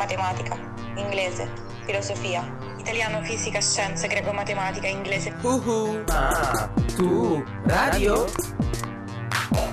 matematica, 0.00 0.56
inglese, 0.96 1.46
filosofia, 1.84 2.42
italiano, 2.78 3.20
fisica, 3.22 3.60
scienze, 3.60 4.08
greco, 4.08 4.32
matematica, 4.32 4.86
inglese. 4.88 5.30
Uhu. 5.42 6.02
Ma 6.08 6.70
tu 6.96 7.44
radio? 7.66 8.24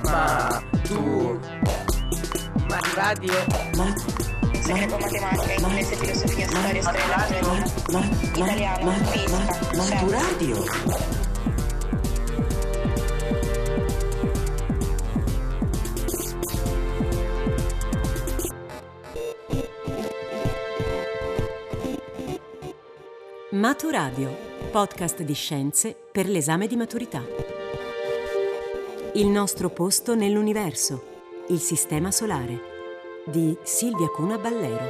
Ma 0.04 0.62
tu 0.84 1.40
ma 2.70 2.80
radio? 2.96 3.34
Ma 3.78 3.88
greco, 4.66 4.98
matematica, 5.00 5.54
inglese, 5.64 5.96
filosofia, 5.96 6.48
storia, 6.48 6.82
storia 6.82 7.06
italiano, 8.36 8.92
fisica, 9.12 9.38
Ma 9.38 9.44
tu 9.72 9.82
scienze. 9.82 10.12
radio? 10.12 11.27
Maturadio, 23.58 24.38
podcast 24.70 25.24
di 25.24 25.34
scienze 25.34 25.98
per 26.12 26.30
l'esame 26.30 26.68
di 26.68 26.76
maturità. 26.76 27.26
Il 29.16 29.26
nostro 29.30 29.72
posto 29.72 30.14
nell'universo, 30.14 31.04
il 31.50 31.58
sistema 31.58 32.12
solare, 32.12 32.60
di 33.26 33.58
Silvia 33.64 34.10
Cuna 34.10 34.38
Ballero. 34.38 34.90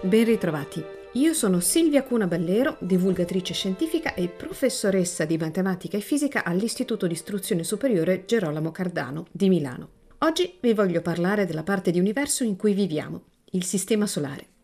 Ben 0.00 0.24
ritrovati. 0.24 0.82
Io 1.12 1.34
sono 1.34 1.60
Silvia 1.60 2.02
Cuna 2.02 2.26
Ballero, 2.26 2.78
divulgatrice 2.80 3.52
scientifica 3.52 4.14
e 4.14 4.28
professoressa 4.28 5.26
di 5.26 5.36
matematica 5.36 5.98
e 5.98 6.00
fisica 6.00 6.44
all'Istituto 6.44 7.06
di 7.06 7.12
Istruzione 7.12 7.62
Superiore 7.62 8.24
Gerolamo 8.24 8.70
Cardano 8.70 9.26
di 9.30 9.50
Milano. 9.50 9.88
Oggi 10.20 10.56
vi 10.62 10.72
voglio 10.72 11.02
parlare 11.02 11.44
della 11.44 11.62
parte 11.62 11.90
di 11.90 11.98
universo 11.98 12.42
in 12.42 12.56
cui 12.56 12.72
viviamo, 12.72 13.22
il 13.50 13.64
Sistema 13.64 14.06
Solare. 14.06 14.54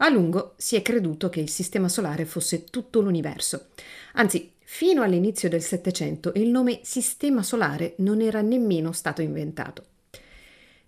A 0.00 0.08
lungo 0.08 0.54
si 0.56 0.76
è 0.76 0.82
creduto 0.82 1.28
che 1.28 1.40
il 1.40 1.48
Sistema 1.48 1.88
Solare 1.88 2.24
fosse 2.24 2.64
tutto 2.64 3.00
l'universo. 3.00 3.68
Anzi, 4.12 4.52
fino 4.60 5.02
all'inizio 5.02 5.48
del 5.48 5.62
Settecento 5.62 6.32
il 6.36 6.48
nome 6.50 6.80
Sistema 6.82 7.42
Solare 7.42 7.94
non 7.98 8.20
era 8.20 8.40
nemmeno 8.40 8.92
stato 8.92 9.22
inventato. 9.22 9.84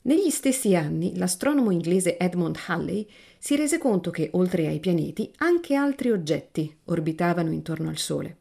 Negli 0.03 0.31
stessi 0.31 0.77
anni 0.77 1.17
l'astronomo 1.17 1.73
inglese 1.73 2.19
Edmund 2.19 2.57
Halley 2.67 3.07
si 3.37 3.57
rese 3.57 3.79
conto 3.79 4.11
che, 4.11 4.31
oltre 4.33 4.69
ai 4.69 4.79
pianeti, 4.79 5.33
anche 5.39 5.75
altri 5.75 6.13
oggetti 6.13 6.73
orbitavano 6.85 7.51
intorno 7.51 7.89
al 7.89 7.99
Sole. 7.99 8.37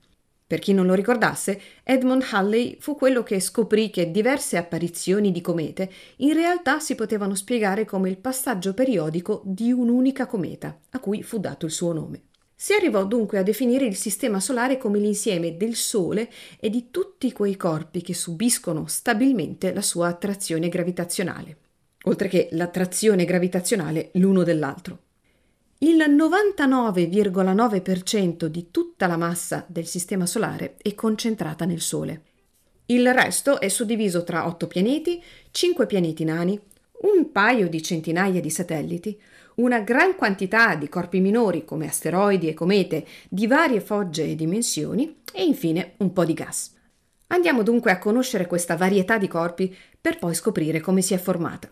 Per 0.50 0.58
chi 0.58 0.74
non 0.74 0.88
lo 0.88 0.96
ricordasse, 0.96 1.62
Edmund 1.84 2.26
Halley 2.32 2.78
fu 2.80 2.96
quello 2.96 3.22
che 3.22 3.40
scoprì 3.40 3.92
che 3.92 4.10
diverse 4.10 4.58
apparizioni 4.58 5.32
di 5.32 5.42
comete 5.42 5.92
in 6.18 6.34
realtà 6.34 6.80
si 6.80 6.96
potevano 6.96 7.36
spiegare 7.36 7.86
come 7.86 8.10
il 8.10 8.18
passaggio 8.18 8.74
periodico 8.74 9.44
di 9.46 9.72
un'unica 9.72 10.26
cometa, 10.26 10.76
a 10.90 11.00
cui 11.00 11.22
fu 11.22 11.38
dato 11.38 11.68
il 11.68 11.72
suo 11.72 11.94
nome. 11.94 12.24
Si 12.56 12.74
arrivò 12.74 13.06
dunque 13.06 13.38
a 13.38 13.44
definire 13.44 13.86
il 13.86 13.96
Sistema 13.96 14.40
Solare 14.40 14.80
come 14.80 14.98
l'insieme 14.98 15.56
del 15.56 15.76
Sole 15.76 16.32
e 16.60 16.72
di 16.72 16.88
tutti 16.90 17.32
quei 17.32 17.56
corpi 17.56 18.02
che 18.02 18.16
subiscono 18.16 18.88
stabilmente 18.88 19.72
la 19.72 19.84
sua 19.84 20.08
attrazione 20.08 20.68
gravitazionale, 20.68 21.58
oltre 22.06 22.28
che 22.28 22.50
l'attrazione 22.54 23.24
gravitazionale 23.24 24.10
l'uno 24.14 24.42
dell'altro. 24.42 25.09
Il 25.82 25.96
99,9% 25.96 28.48
di 28.48 28.70
tutta 28.70 29.08
la 29.08 29.16
massa 29.16 29.64
del 29.66 29.86
Sistema 29.86 30.26
Solare 30.26 30.76
è 30.76 30.94
concentrata 30.94 31.64
nel 31.64 31.80
Sole. 31.80 32.24
Il 32.88 33.14
resto 33.14 33.62
è 33.62 33.70
suddiviso 33.70 34.26
tra 34.26 34.46
otto 34.46 34.68
pianeti, 34.68 35.24
cinque 35.52 35.86
pianeti 35.86 36.26
nani, 36.26 36.60
un 37.04 37.32
paio 37.32 37.70
di 37.70 37.82
centinaia 37.82 38.42
di 38.42 38.50
satelliti, 38.50 39.18
una 39.56 39.80
gran 39.80 40.18
quantità 40.18 40.76
di 40.76 40.90
corpi 40.90 41.22
minori 41.22 41.64
come 41.64 41.88
asteroidi 41.88 42.50
e 42.50 42.54
comete 42.54 43.08
di 43.30 43.48
varie 43.48 43.80
fogge 43.80 44.26
e 44.26 44.36
dimensioni 44.36 45.22
e 45.32 45.46
infine 45.46 45.94
un 46.00 46.12
po' 46.12 46.26
di 46.26 46.34
gas. 46.34 46.74
Andiamo 47.28 47.64
dunque 47.64 47.92
a 47.92 48.00
conoscere 48.00 48.48
questa 48.48 48.76
varietà 48.76 49.18
di 49.18 49.30
corpi 49.30 49.74
per 50.02 50.20
poi 50.20 50.34
scoprire 50.34 50.82
come 50.82 51.02
si 51.02 51.14
è 51.14 51.18
formata. 51.18 51.72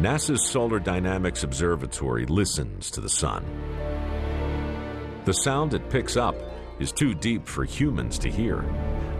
NASA's 0.00 0.48
Solar 0.48 0.78
Dynamics 0.78 1.42
Observatory 1.42 2.24
listens 2.24 2.90
to 2.92 3.02
the 3.02 3.08
sun. 3.10 3.44
The 5.26 5.34
sound 5.34 5.74
it 5.74 5.90
picks 5.90 6.16
up 6.16 6.34
is 6.78 6.90
too 6.90 7.12
deep 7.12 7.46
for 7.46 7.66
humans 7.66 8.18
to 8.20 8.30
hear. 8.30 8.64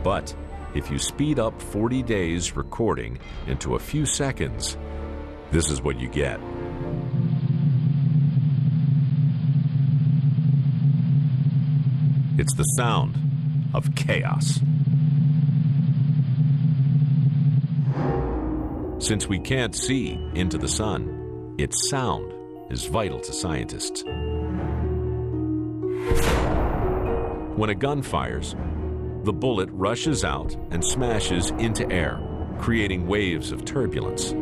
But 0.03 0.35
if 0.75 0.91
you 0.91 0.99
speed 0.99 1.39
up 1.39 1.61
40 1.61 2.03
days 2.05 2.57
recording 2.57 3.19
into 3.47 3.75
a 3.75 3.79
few 3.79 4.07
seconds, 4.07 4.79
this 5.51 5.71
is 5.71 5.83
what 5.83 6.01
you 6.01 6.09
get. 6.09 6.41
It's 12.39 12.55
the 12.55 12.65
sound 12.79 13.19
of 13.75 13.95
chaos. 13.97 14.61
Since 19.00 19.28
we 19.28 19.38
can't 19.38 19.75
see 19.75 20.21
into 20.34 20.59
the 20.59 20.69
sun, 20.69 21.55
its 21.56 21.88
sound 21.88 22.34
is 22.71 22.84
vital 22.84 23.19
to 23.19 23.33
scientists. 23.33 24.05
When 27.56 27.71
a 27.71 27.75
gun 27.75 28.03
fires, 28.03 28.55
the 29.25 29.33
bullet 29.33 29.71
rushes 29.72 30.22
out 30.22 30.55
and 30.71 30.84
smashes 30.84 31.49
into 31.53 31.91
air, 31.91 32.21
creating 32.59 33.06
waves 33.06 33.53
of 33.53 33.65
turbulence. 33.65 34.33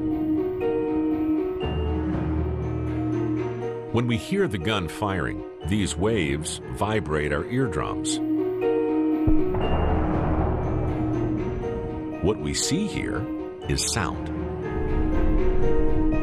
When 3.92 4.08
we 4.08 4.16
hear 4.16 4.48
the 4.48 4.58
gun 4.58 4.88
firing, 4.88 5.44
these 5.68 5.96
waves 5.96 6.60
vibrate 6.72 7.32
our 7.32 7.44
eardrums. 7.44 8.18
What 12.24 12.40
we 12.40 12.54
see 12.54 12.88
here 12.88 13.24
is 13.68 13.92
sound. 13.92 14.37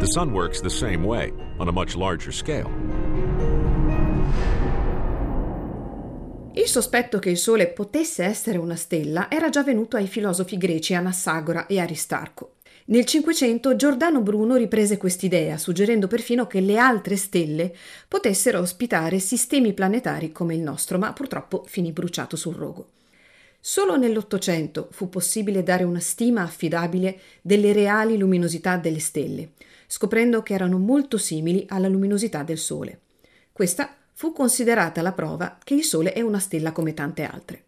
The 0.05 0.11
sun 0.11 0.29
works 0.33 0.61
the 0.61 0.69
same 0.69 1.03
way, 1.03 1.33
on 1.57 1.67
a 1.67 1.71
much 1.71 1.95
larger 1.95 2.31
scale. 2.31 2.69
Il 6.53 6.67
sospetto 6.67 7.17
che 7.17 7.31
il 7.31 7.37
Sole 7.37 7.69
potesse 7.69 8.23
essere 8.23 8.59
una 8.59 8.75
stella 8.75 9.31
era 9.31 9.49
già 9.49 9.63
venuto 9.63 9.97
ai 9.97 10.05
filosofi 10.05 10.57
greci 10.57 10.93
Anassagora 10.93 11.65
e 11.65 11.79
Aristarco. 11.79 12.57
Nel 12.85 13.05
Cinquecento 13.05 13.75
Giordano 13.75 14.21
Bruno 14.21 14.57
riprese 14.57 14.97
quest'idea, 14.97 15.57
suggerendo 15.57 16.05
perfino 16.05 16.45
che 16.45 16.59
le 16.59 16.77
altre 16.77 17.15
stelle 17.15 17.73
potessero 18.07 18.59
ospitare 18.59 19.17
sistemi 19.17 19.73
planetari 19.73 20.31
come 20.31 20.53
il 20.53 20.61
nostro, 20.61 20.99
ma 20.99 21.13
purtroppo 21.13 21.63
finì 21.65 21.91
bruciato 21.91 22.35
sul 22.35 22.53
rogo. 22.53 22.89
Solo 23.59 23.97
nell'Ottocento 23.97 24.89
fu 24.91 25.09
possibile 25.09 25.63
dare 25.63 25.83
una 25.83 25.99
stima 25.99 26.43
affidabile 26.43 27.19
delle 27.41 27.73
reali 27.73 28.15
luminosità 28.15 28.77
delle 28.77 28.99
stelle, 28.99 29.53
scoprendo 29.87 30.41
che 30.41 30.53
erano 30.53 30.77
molto 30.77 31.17
simili 31.17 31.65
alla 31.69 31.87
luminosità 31.87 32.43
del 32.43 32.57
Sole. 32.57 32.99
Questa 33.51 33.95
fu 34.13 34.31
considerata 34.31 35.01
la 35.01 35.11
prova 35.11 35.57
che 35.63 35.73
il 35.73 35.83
Sole 35.83 36.13
è 36.13 36.21
una 36.21 36.39
stella 36.39 36.71
come 36.71 36.93
tante 36.93 37.23
altre. 37.23 37.63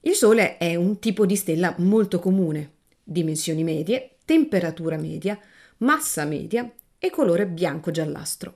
Il 0.00 0.14
Sole 0.14 0.56
è 0.56 0.74
un 0.74 0.98
tipo 0.98 1.26
di 1.26 1.36
stella 1.36 1.74
molto 1.78 2.18
comune, 2.18 2.72
dimensioni 3.02 3.64
medie, 3.64 4.16
temperatura 4.24 4.96
media, 4.96 5.38
massa 5.78 6.24
media 6.24 6.70
e 6.98 7.10
colore 7.10 7.46
bianco-giallastro. 7.46 8.54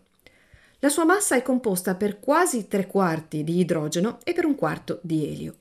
La 0.79 0.89
sua 0.89 1.05
massa 1.05 1.37
è 1.37 1.43
composta 1.43 1.95
per 1.95 2.21
quasi 2.21 2.69
tre 2.69 2.87
quarti 2.87 3.43
di 3.43 3.59
idrogeno 3.59 4.19
e 4.23 4.33
per 4.33 4.45
un 4.45 4.55
quarto 4.55 5.01
di 5.03 5.27
elio. 5.27 5.55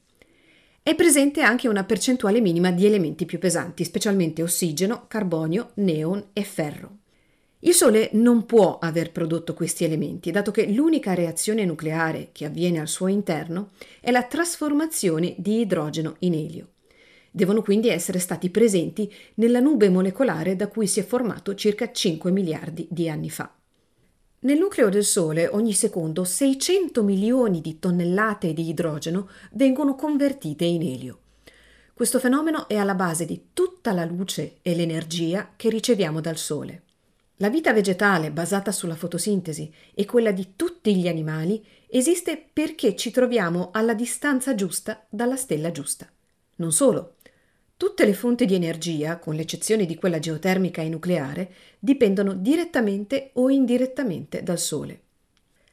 È 0.81 0.95
presente 0.95 1.41
anche 1.41 1.69
una 1.69 1.85
percentuale 1.85 2.41
minima 2.41 2.71
di 2.71 2.85
elementi 2.85 3.25
più 3.25 3.39
pesanti, 3.39 3.85
specialmente 3.85 4.43
ossigeno, 4.43 5.05
carbonio, 5.07 5.71
neon 5.75 6.27
e 6.33 6.43
ferro. 6.43 6.97
Il 7.65 7.73
Sole 7.73 8.09
non 8.11 8.45
può 8.45 8.77
aver 8.77 9.13
prodotto 9.13 9.53
questi 9.53 9.85
elementi, 9.85 10.31
dato 10.31 10.51
che 10.51 10.65
l'unica 10.65 11.13
reazione 11.13 11.63
nucleare 11.63 12.27
che 12.33 12.43
avviene 12.43 12.81
al 12.81 12.89
suo 12.89 13.07
interno 13.07 13.69
è 14.01 14.11
la 14.11 14.23
trasformazione 14.23 15.33
di 15.37 15.61
idrogeno 15.61 16.17
in 16.19 16.33
elio. 16.33 16.67
Devono 17.31 17.61
quindi 17.61 17.87
essere 17.87 18.19
stati 18.19 18.49
presenti 18.49 19.09
nella 19.35 19.61
nube 19.61 19.87
molecolare 19.87 20.57
da 20.57 20.67
cui 20.67 20.87
si 20.87 20.99
è 20.99 21.05
formato 21.05 21.55
circa 21.55 21.89
5 21.89 22.31
miliardi 22.31 22.85
di 22.89 23.07
anni 23.07 23.29
fa. 23.29 23.49
Nel 24.39 24.57
nucleo 24.57 24.89
del 24.89 25.05
Sole 25.05 25.47
ogni 25.47 25.71
secondo 25.71 26.25
600 26.25 27.01
milioni 27.01 27.61
di 27.61 27.79
tonnellate 27.79 28.51
di 28.51 28.67
idrogeno 28.67 29.29
vengono 29.53 29.95
convertite 29.95 30.65
in 30.65 30.81
elio. 30.81 31.19
Questo 31.93 32.19
fenomeno 32.19 32.67
è 32.67 32.75
alla 32.75 32.93
base 32.93 33.23
di 33.23 33.41
tutta 33.53 33.93
la 33.93 34.03
luce 34.03 34.55
e 34.61 34.75
l'energia 34.75 35.53
che 35.55 35.69
riceviamo 35.69 36.19
dal 36.19 36.35
Sole. 36.35 36.81
La 37.37 37.49
vita 37.49 37.73
vegetale 37.73 38.31
basata 38.31 38.71
sulla 38.71 38.95
fotosintesi 38.95 39.73
e 39.93 40.05
quella 40.05 40.31
di 40.31 40.53
tutti 40.55 40.95
gli 40.95 41.07
animali 41.07 41.65
esiste 41.87 42.43
perché 42.51 42.95
ci 42.95 43.11
troviamo 43.11 43.69
alla 43.73 43.93
distanza 43.93 44.55
giusta 44.55 45.05
dalla 45.09 45.35
stella 45.35 45.71
giusta. 45.71 46.07
Non 46.55 46.71
solo, 46.71 47.15
Tutte 47.83 48.05
le 48.05 48.13
fonti 48.13 48.45
di 48.45 48.55
energia, 48.55 49.17
con 49.17 49.35
l'eccezione 49.35 49.85
di 49.85 49.95
quella 49.95 50.17
geotermica 50.17 50.81
e 50.81 50.87
nucleare, 50.87 51.51
dipendono 51.79 52.33
direttamente 52.33 53.31
o 53.33 53.49
indirettamente 53.49 54.41
dal 54.41 54.57
Sole. 54.57 55.01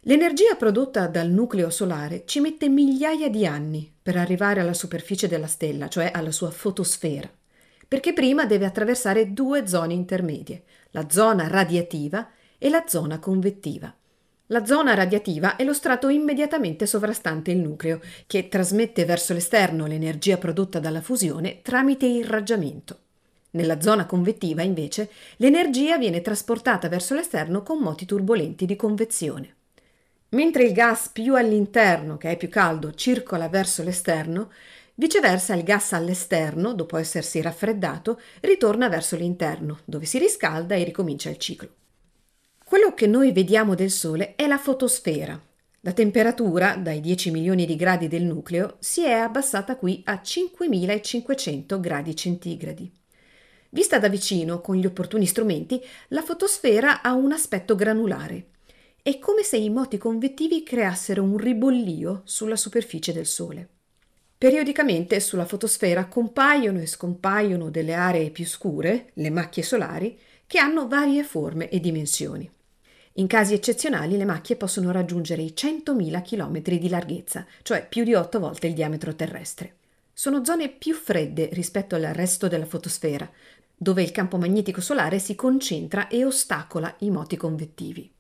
L'energia 0.01 0.57
prodotta 0.57 1.07
dal 1.07 1.31
nucleo 1.31 1.71
solare 1.71 2.25
ci 2.25 2.41
mette 2.41 2.69
migliaia 2.69 3.29
di 3.29 3.47
anni 3.47 3.89
per 4.03 4.17
arrivare 4.17 4.61
alla 4.61 4.75
superficie 4.75 5.29
della 5.29 5.47
stella, 5.47 5.89
cioè 5.89 6.11
alla 6.13 6.33
sua 6.33 6.51
fotosfera, 6.51 7.31
perché 7.91 8.13
prima 8.13 8.47
deve 8.47 8.67
attraversare 8.67 9.33
due 9.33 9.67
zone 9.67 9.95
intermedie, 9.95 10.63
la 10.93 11.11
zona 11.11 11.49
radiativa 11.49 12.31
e 12.57 12.69
la 12.69 12.85
zona 12.87 13.19
convettiva. 13.19 13.93
La 14.47 14.65
zona 14.65 14.95
radiativa 14.95 15.57
è 15.57 15.65
lo 15.65 15.73
strato 15.75 16.09
immediatamente 16.09 16.87
sovrastante 16.87 17.51
il 17.51 17.59
nucleo, 17.59 18.01
che 18.29 18.47
trasmette 18.47 19.05
verso 19.05 19.33
l'esterno 19.33 19.87
l'energia 19.87 20.39
prodotta 20.39 20.79
dalla 20.79 21.01
fusione 21.01 21.63
tramite 21.63 22.07
irraggiamento. 22.07 22.99
Nella 23.51 23.81
zona 23.81 24.07
convettiva, 24.07 24.63
invece, 24.63 25.11
l'energia 25.39 25.99
viene 25.99 26.21
trasportata 26.21 26.89
verso 26.89 27.17
l'esterno 27.17 27.65
con 27.65 27.81
moti 27.81 28.07
turbolenti 28.07 28.67
di 28.67 28.77
convezione. 28.77 29.55
Mentre 30.29 30.63
il 30.63 30.73
gas 30.73 31.09
più 31.09 31.35
all'interno, 31.35 32.17
che 32.19 32.31
è 32.31 32.37
più 32.37 32.49
caldo, 32.49 32.95
circola 32.95 33.49
verso 33.49 33.83
l'esterno, 33.83 34.51
viceversa 35.01 35.55
il 35.55 35.63
gas 35.63 35.95
all'esterno, 35.95 36.75
dopo 36.75 36.99
essersi 36.99 37.41
raffreddato, 37.41 38.21
ritorna 38.41 38.91
verso 38.91 39.17
l'interno, 39.17 39.79
dove 39.87 40.05
si 40.05 40.19
riscalda 40.19 40.75
e 40.75 40.85
ricomincia 40.85 41.31
il 41.31 41.39
ciclo. 41.39 41.71
Quello 42.63 42.93
che 42.93 43.07
noi 43.07 43.33
vediamo 43.33 43.75
del 43.75 43.91
Sole 43.91 44.35
è 44.35 44.47
la 44.47 44.59
fotosfera. 44.59 45.41
La 45.81 45.93
temperatura, 45.93 46.77
dai 46.77 47.01
10 47.01 47.31
milioni 47.31 47.65
di 47.65 47.77
gradi 47.77 48.09
del 48.09 48.25
nucleo, 48.25 48.77
si 48.79 49.03
è 49.03 49.13
abbassata 49.13 49.77
qui 49.77 50.03
a 50.05 50.21
5500 50.21 51.81
gradi 51.81 52.15
centigradi. 52.15 52.93
Vista 53.71 53.99
da 53.99 54.09
vicino, 54.09 54.61
con 54.61 54.77
gli 54.77 54.85
opportuni 54.85 55.25
strumenti, 55.25 55.83
la 56.09 56.21
fotosfera 56.21 57.01
ha 57.01 57.15
un 57.15 57.33
aspetto 57.33 57.75
granulare. 57.75 58.49
È 59.01 59.19
come 59.19 59.45
se 59.45 59.57
i 59.57 59.71
moti 59.71 59.97
convettivi 59.97 60.63
creassero 60.63 61.23
un 61.23 61.39
ribollio 61.39 62.21
sulla 62.25 62.57
superficie 62.57 63.15
del 63.15 63.27
Sole. 63.27 63.80
Periodicamente 64.41 65.21
sulla 65.21 65.45
fotosfera 65.45 66.07
compaiono 66.07 66.81
e 66.81 66.87
scompaiono 66.87 67.69
delle 67.69 67.93
aree 67.93 68.31
più 68.31 68.47
scure, 68.47 69.11
le 69.13 69.29
macchie 69.29 69.63
solari, 69.63 70.19
che 70.47 70.59
hanno 70.59 70.89
varie 70.89 71.25
forme 71.25 71.69
e 71.69 71.79
dimensioni. 71.79 72.51
In 73.17 73.27
casi 73.27 73.53
eccezionali 73.53 74.17
le 74.17 74.25
macchie 74.25 74.57
possono 74.57 74.93
raggiungere 74.93 75.43
i 75.43 75.53
100.000 75.55 76.23
km 76.23 76.79
di 76.79 76.89
larghezza, 76.89 77.45
cioè 77.61 77.87
più 77.87 78.03
di 78.03 78.15
8 78.15 78.39
volte 78.39 78.67
il 78.67 78.73
diametro 78.73 79.15
terrestre. 79.15 79.75
Sono 80.15 80.43
zone 80.43 80.71
più 80.71 80.95
fredde 80.95 81.51
rispetto 81.53 81.95
al 81.95 82.05
resto 82.05 82.49
della 82.49 82.65
fotosfera, 82.65 83.31
dove 83.77 84.03
il 84.03 84.11
campo 84.11 84.39
magnetico 84.39 84.81
solare 84.81 85.19
si 85.19 85.35
concentra 85.35 86.09
e 86.09 86.25
ostacola 86.25 86.95
i 87.01 87.11
moti 87.11 87.37
convettivi. 87.37 88.11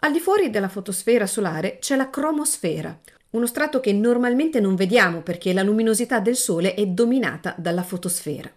Al 0.00 0.10
di 0.10 0.18
fuori 0.18 0.50
della 0.50 0.68
fotosfera 0.68 1.28
solare 1.28 1.78
c'è 1.78 1.94
la 1.94 2.10
cromosfera, 2.10 2.98
uno 3.32 3.46
strato 3.46 3.80
che 3.80 3.92
normalmente 3.92 4.60
non 4.60 4.74
vediamo 4.74 5.22
perché 5.22 5.52
la 5.52 5.62
luminosità 5.62 6.20
del 6.20 6.36
Sole 6.36 6.74
è 6.74 6.86
dominata 6.86 7.54
dalla 7.58 7.82
fotosfera. 7.82 8.50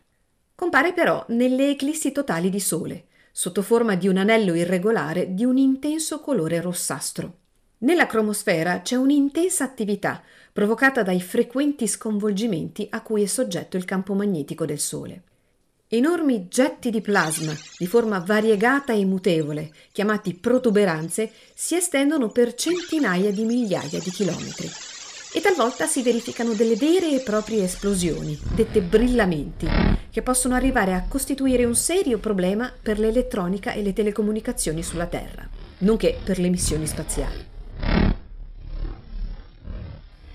Compare 0.53 0.93
però 0.93 1.23
nelle 1.29 1.69
eclissi 1.69 2.11
totali 2.11 2.49
di 2.49 2.59
Sole, 2.59 3.05
sotto 3.31 3.61
forma 3.61 3.95
di 3.95 4.07
un 4.07 4.17
anello 4.17 4.53
irregolare 4.53 5.33
di 5.33 5.45
un 5.45 5.57
intenso 5.57 6.19
colore 6.19 6.59
rossastro. 6.61 7.39
Nella 7.79 8.05
cromosfera 8.05 8.81
c'è 8.81 8.95
un'intensa 8.95 9.63
attività 9.63 10.21
provocata 10.51 11.03
dai 11.03 11.21
frequenti 11.21 11.87
sconvolgimenti 11.87 12.87
a 12.89 13.01
cui 13.01 13.23
è 13.23 13.27
soggetto 13.27 13.77
il 13.77 13.85
campo 13.85 14.13
magnetico 14.13 14.65
del 14.65 14.79
Sole. 14.79 15.23
Enormi 15.87 16.47
getti 16.49 16.89
di 16.89 16.99
plasma 16.99 17.55
di 17.77 17.85
forma 17.85 18.17
variegata 18.17 18.91
e 18.91 19.05
mutevole, 19.05 19.71
chiamati 19.91 20.33
protuberanze, 20.33 21.31
si 21.53 21.75
estendono 21.75 22.29
per 22.29 22.55
centinaia 22.55 23.31
di 23.31 23.43
migliaia 23.43 23.99
di 23.99 24.09
chilometri 24.09 24.67
e 25.31 25.41
talvolta 25.41 25.85
si 25.85 26.01
verificano 26.01 26.53
delle 26.53 26.75
vere 26.75 27.11
e 27.11 27.19
proprie 27.19 27.65
esplosioni, 27.65 28.35
dette 28.55 28.81
brillamenti, 28.81 29.67
che 30.09 30.23
possono 30.23 30.55
arrivare 30.55 30.93
a 30.93 31.05
costituire 31.07 31.65
un 31.65 31.75
serio 31.75 32.17
problema 32.17 32.73
per 32.81 32.97
l'elettronica 32.97 33.73
e 33.73 33.83
le 33.83 33.93
telecomunicazioni 33.93 34.81
sulla 34.81 35.05
Terra, 35.05 35.47
nonché 35.79 36.17
per 36.23 36.39
le 36.39 36.49
missioni 36.49 36.87
spaziali. 36.87 37.45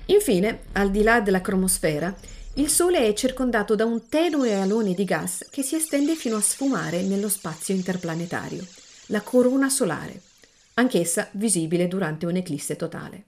Infine, 0.04 0.60
al 0.72 0.92
di 0.92 1.02
là 1.02 1.20
della 1.20 1.40
cromosfera, 1.40 2.14
il 2.54 2.68
Sole 2.68 3.06
è 3.06 3.12
circondato 3.12 3.76
da 3.76 3.84
un 3.84 4.08
tenue 4.08 4.54
alone 4.54 4.92
di 4.92 5.04
gas 5.04 5.46
che 5.50 5.62
si 5.62 5.76
estende 5.76 6.16
fino 6.16 6.36
a 6.36 6.40
sfumare 6.40 7.00
nello 7.02 7.28
spazio 7.28 7.74
interplanetario, 7.74 8.66
la 9.06 9.20
corona 9.20 9.68
solare, 9.68 10.20
anch'essa 10.74 11.28
visibile 11.32 11.86
durante 11.86 12.26
un'eclisse 12.26 12.74
totale. 12.74 13.26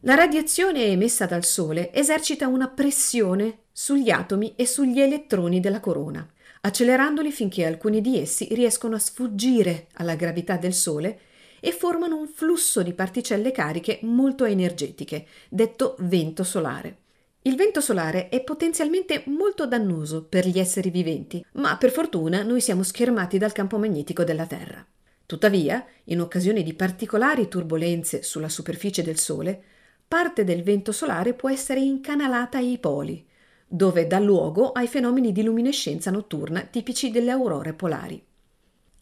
La 0.00 0.14
radiazione 0.14 0.84
emessa 0.84 1.26
dal 1.26 1.44
Sole 1.44 1.92
esercita 1.92 2.48
una 2.48 2.68
pressione 2.68 3.64
sugli 3.72 4.08
atomi 4.08 4.54
e 4.56 4.66
sugli 4.66 5.00
elettroni 5.00 5.60
della 5.60 5.80
corona, 5.80 6.26
accelerandoli 6.62 7.30
finché 7.30 7.66
alcuni 7.66 8.00
di 8.00 8.18
essi 8.18 8.48
riescono 8.52 8.96
a 8.96 9.00
sfuggire 9.00 9.88
alla 9.94 10.14
gravità 10.14 10.56
del 10.56 10.74
Sole 10.74 11.20
e 11.60 11.72
formano 11.72 12.16
un 12.16 12.26
flusso 12.26 12.82
di 12.82 12.94
particelle 12.94 13.52
cariche 13.52 13.98
molto 14.02 14.46
energetiche, 14.46 15.26
detto 15.50 15.96
vento 16.00 16.42
solare. 16.42 17.04
Il 17.46 17.54
vento 17.54 17.80
solare 17.80 18.28
è 18.28 18.42
potenzialmente 18.42 19.22
molto 19.26 19.68
dannoso 19.68 20.24
per 20.24 20.48
gli 20.48 20.58
esseri 20.58 20.90
viventi, 20.90 21.44
ma 21.52 21.76
per 21.76 21.92
fortuna 21.92 22.42
noi 22.42 22.60
siamo 22.60 22.82
schermati 22.82 23.38
dal 23.38 23.52
campo 23.52 23.78
magnetico 23.78 24.24
della 24.24 24.46
Terra. 24.46 24.84
Tuttavia, 25.24 25.86
in 26.06 26.20
occasione 26.20 26.64
di 26.64 26.74
particolari 26.74 27.46
turbulenze 27.46 28.24
sulla 28.24 28.48
superficie 28.48 29.04
del 29.04 29.20
Sole, 29.20 29.62
parte 30.08 30.42
del 30.42 30.64
vento 30.64 30.90
solare 30.90 31.34
può 31.34 31.48
essere 31.48 31.78
incanalata 31.78 32.58
ai 32.58 32.78
poli, 32.78 33.24
dove 33.64 34.08
dà 34.08 34.18
luogo 34.18 34.72
ai 34.72 34.88
fenomeni 34.88 35.30
di 35.30 35.44
luminescenza 35.44 36.10
notturna 36.10 36.62
tipici 36.62 37.12
delle 37.12 37.30
aurore 37.30 37.74
polari. 37.74 38.20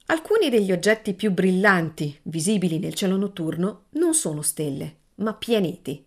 Alcuni 0.08 0.50
degli 0.50 0.70
oggetti 0.70 1.14
più 1.14 1.32
brillanti 1.32 2.19
visibili 2.25 2.79
nel 2.79 2.93
cielo 2.93 3.17
notturno 3.17 3.85
non 3.93 4.12
sono 4.12 4.43
stelle, 4.43 4.96
ma 5.14 5.32
pianeti. 5.32 6.05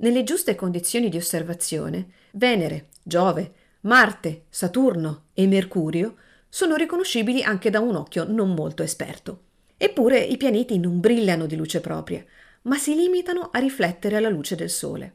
Nelle 0.00 0.22
giuste 0.22 0.54
condizioni 0.54 1.08
di 1.08 1.16
osservazione, 1.16 2.08
Venere, 2.32 2.88
Giove, 3.02 3.52
Marte, 3.80 4.44
Saturno 4.48 5.24
e 5.34 5.46
Mercurio 5.46 6.16
sono 6.48 6.76
riconoscibili 6.76 7.42
anche 7.42 7.68
da 7.68 7.80
un 7.80 7.96
occhio 7.96 8.24
non 8.24 8.54
molto 8.54 8.84
esperto. 8.84 9.42
Eppure 9.76 10.20
i 10.20 10.36
pianeti 10.36 10.78
non 10.78 11.00
brillano 11.00 11.46
di 11.46 11.56
luce 11.56 11.80
propria, 11.80 12.24
ma 12.62 12.76
si 12.76 12.94
limitano 12.94 13.50
a 13.52 13.58
riflettere 13.58 14.16
alla 14.16 14.28
luce 14.28 14.54
del 14.54 14.70
Sole. 14.70 15.14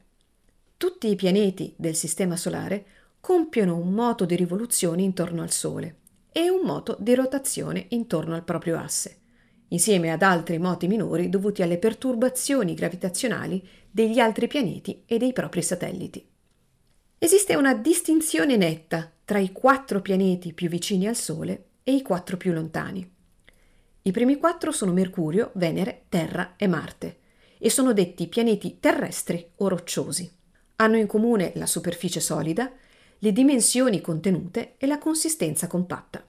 Tutti 0.76 1.08
i 1.08 1.16
pianeti 1.16 1.74
del 1.78 1.96
Sistema 1.96 2.36
Solare 2.36 2.86
compiono 3.22 3.78
un 3.78 3.94
moto 3.94 4.26
di 4.26 4.36
rivoluzione 4.36 5.02
intorno 5.02 5.44
al 5.44 5.52
Sole 5.52 5.98
e 6.30 6.50
un 6.50 6.66
moto 6.66 6.98
di 7.00 7.16
rotazione 7.16 7.86
intorno 7.90 8.36
al 8.36 8.44
proprio 8.44 8.78
asse, 8.78 9.20
insieme 9.74 10.12
ad 10.12 10.22
altri 10.22 10.60
moti 10.60 10.88
minori 10.88 11.30
dovuti 11.30 11.62
alle 11.62 11.78
perturbazioni 11.78 12.76
gravitazionali 12.76 13.68
degli 13.90 14.20
altri 14.20 14.48
pianeti 14.48 15.04
e 15.06 15.18
dei 15.18 15.34
propri 15.34 15.62
satelliti. 15.62 16.26
Esiste 17.18 17.56
una 17.56 17.74
distinzione 17.74 18.56
netta 18.56 19.12
tra 19.26 19.40
i 19.40 19.52
quattro 19.52 20.02
pianeti 20.02 20.54
più 20.54 20.70
vicini 20.70 21.08
al 21.08 21.16
Sole 21.16 21.66
e 21.84 21.94
i 21.94 22.02
quattro 22.02 22.38
più 22.38 22.54
lontani. 22.54 23.10
I 24.04 24.12
primi 24.12 24.38
quattro 24.38 24.72
sono 24.72 24.92
Mercurio, 24.92 25.52
Venere, 25.56 26.04
Terra 26.10 26.54
e 26.56 26.68
Marte 26.68 27.18
e 27.58 27.70
sono 27.70 27.94
detti 27.94 28.28
pianeti 28.28 28.78
terrestri 28.80 29.52
o 29.58 29.70
rocciosi. 29.70 30.30
Hanno 30.76 30.98
in 30.98 31.08
comune 31.08 31.54
la 31.56 31.66
superficie 31.66 32.20
solida, 32.20 32.72
le 33.20 33.32
dimensioni 33.32 34.02
contenute 34.02 34.76
e 34.78 34.86
la 34.86 34.98
consistenza 34.98 35.68
compatta. 35.68 36.24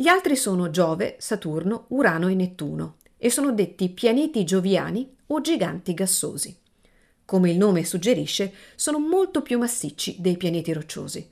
Gli 0.00 0.06
altri 0.06 0.36
sono 0.36 0.70
Giove, 0.70 1.16
Saturno, 1.18 1.86
Urano 1.88 2.28
e 2.28 2.34
Nettuno 2.36 2.98
e 3.16 3.30
sono 3.30 3.50
detti 3.50 3.88
pianeti 3.88 4.44
gioviani 4.44 5.12
o 5.26 5.40
giganti 5.40 5.92
gassosi. 5.92 6.56
Come 7.24 7.50
il 7.50 7.56
nome 7.56 7.84
suggerisce, 7.84 8.52
sono 8.76 9.00
molto 9.00 9.42
più 9.42 9.58
massicci 9.58 10.18
dei 10.20 10.36
pianeti 10.36 10.72
rocciosi. 10.72 11.28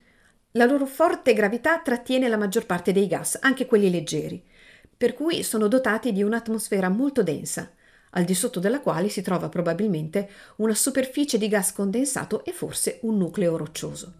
La 0.54 0.64
loro 0.64 0.84
forte 0.84 1.32
gravità 1.32 1.78
trattiene 1.78 2.26
la 2.26 2.36
maggior 2.36 2.66
parte 2.66 2.90
dei 2.90 3.06
gas, 3.06 3.38
anche 3.40 3.66
quelli 3.66 3.88
leggeri, 3.88 4.42
per 4.96 5.14
cui 5.14 5.44
sono 5.44 5.68
dotati 5.68 6.10
di 6.10 6.24
un'atmosfera 6.24 6.88
molto 6.88 7.22
densa, 7.22 7.70
al 8.10 8.24
di 8.24 8.34
sotto 8.34 8.58
della 8.58 8.80
quale 8.80 9.08
si 9.10 9.22
trova 9.22 9.48
probabilmente 9.48 10.28
una 10.56 10.74
superficie 10.74 11.38
di 11.38 11.46
gas 11.46 11.72
condensato 11.72 12.44
e 12.44 12.50
forse 12.50 12.98
un 13.02 13.16
nucleo 13.16 13.56
roccioso. 13.56 14.12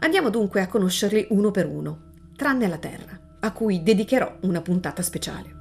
Andiamo 0.00 0.28
dunque 0.28 0.60
a 0.60 0.68
conoscerli 0.68 1.28
uno 1.30 1.50
per 1.50 1.64
uno, 1.64 2.10
tranne 2.36 2.68
la 2.68 2.76
Terra, 2.76 3.25
a 3.46 3.52
cui 3.52 3.82
dedicherò 3.82 4.38
una 4.42 4.60
puntata 4.60 5.02
speciale. 5.02 5.54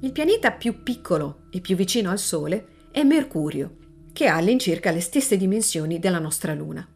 Il 0.00 0.12
pianeta 0.12 0.52
più 0.52 0.82
piccolo 0.82 1.42
e 1.50 1.60
più 1.60 1.76
vicino 1.76 2.10
al 2.10 2.18
Sole 2.18 2.66
è 2.90 3.02
Mercurio. 3.02 3.76
che 4.12 4.26
ha 4.26 4.36
all'incirca 4.36 4.90
le 4.90 5.00
stesse 5.00 5.36
dimensioni 5.36 5.98
della 5.98 6.18
nostra 6.18 6.54
Luna. 6.54 6.86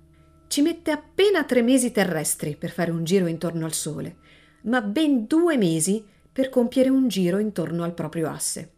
Ci 0.47 0.63
mette 0.63 0.91
appena 0.91 1.45
tre 1.45 1.63
mesi 1.63 1.91
terrestri 1.93 2.57
per 2.57 2.71
fare 2.71 2.91
un 2.91 3.05
giro 3.05 3.27
intorno 3.27 3.65
al 3.65 3.73
Sole, 3.73 4.17
ma 4.63 4.83
ben 4.83 5.27
due 5.27 5.57
mesi 5.57 6.05
per 6.33 6.49
compiere 6.49 6.89
un 6.89 7.09
giro 7.09 7.39
intorno 7.39 7.85
al 7.85 7.95
proprio 7.95 8.29
asse. 8.29 8.73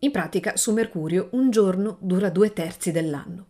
In 0.00 0.10
pratica, 0.10 0.56
su 0.56 0.72
Mercurio 0.72 1.28
un 1.32 1.50
giorno 1.50 1.98
dura 2.00 2.30
due 2.30 2.52
terzi 2.52 2.92
dell'anno. 2.92 3.46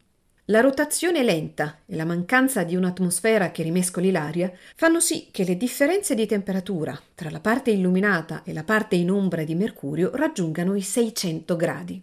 La 0.49 0.61
rotazione 0.61 1.25
lenta 1.25 1.79
e 1.87 1.97
la 1.97 2.05
mancanza 2.05 2.62
di 2.62 2.76
un'atmosfera 2.76 3.50
che 3.50 3.65
rimescoli 3.65 4.12
l'aria 4.12 4.53
fanno 4.76 5.00
sì 5.00 5.26
che 5.33 5.43
le 5.43 5.57
differenze 5.57 6.15
di 6.15 6.25
temperatura 6.25 6.97
tra 7.17 7.31
la 7.31 7.41
parte 7.41 7.73
illuminata 7.73 8.45
e 8.45 8.53
la 8.53 8.62
parte 8.62 8.95
in 8.95 9.11
ombra 9.11 9.43
di 9.43 9.57
Mercurio 9.57 10.12
raggiungano 10.15 10.76
i 10.76 10.83
600 10.83 11.57
gradi. 11.57 12.00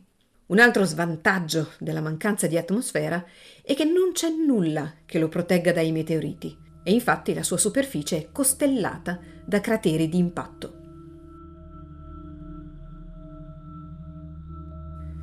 Un 0.47 0.59
altro 0.59 0.83
svantaggio 0.83 1.71
della 1.79 2.01
mancanza 2.01 2.47
di 2.47 2.57
atmosfera 2.57 3.23
è 3.61 3.73
che 3.75 3.85
non 3.85 4.11
c'è 4.11 4.27
nulla 4.29 4.91
che 5.05 5.19
lo 5.19 5.29
protegga 5.29 5.71
dai 5.71 5.93
meteoriti 5.93 6.57
e 6.83 6.91
infatti 6.91 7.33
la 7.33 7.43
sua 7.43 7.57
superficie 7.57 8.17
è 8.17 8.27
costellata 8.33 9.21
da 9.45 9.61
crateri 9.61 10.09
di 10.09 10.17
impatto. 10.17 10.81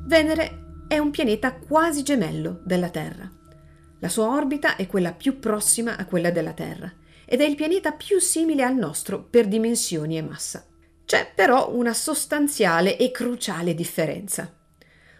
Venere 0.07 0.60
è 0.91 0.97
un 0.97 1.09
pianeta 1.09 1.53
quasi 1.53 2.03
gemello 2.03 2.59
della 2.65 2.89
Terra. 2.89 3.31
La 3.99 4.09
sua 4.09 4.25
orbita 4.25 4.75
è 4.75 4.87
quella 4.87 5.13
più 5.13 5.39
prossima 5.39 5.95
a 5.95 6.03
quella 6.03 6.31
della 6.31 6.51
Terra 6.51 6.93
ed 7.23 7.39
è 7.39 7.45
il 7.45 7.55
pianeta 7.55 7.93
più 7.93 8.19
simile 8.19 8.63
al 8.63 8.75
nostro 8.75 9.23
per 9.23 9.47
dimensioni 9.47 10.17
e 10.17 10.21
massa. 10.21 10.65
C'è 11.05 11.31
però 11.33 11.71
una 11.73 11.93
sostanziale 11.93 12.97
e 12.97 13.09
cruciale 13.09 13.73
differenza. 13.73 14.53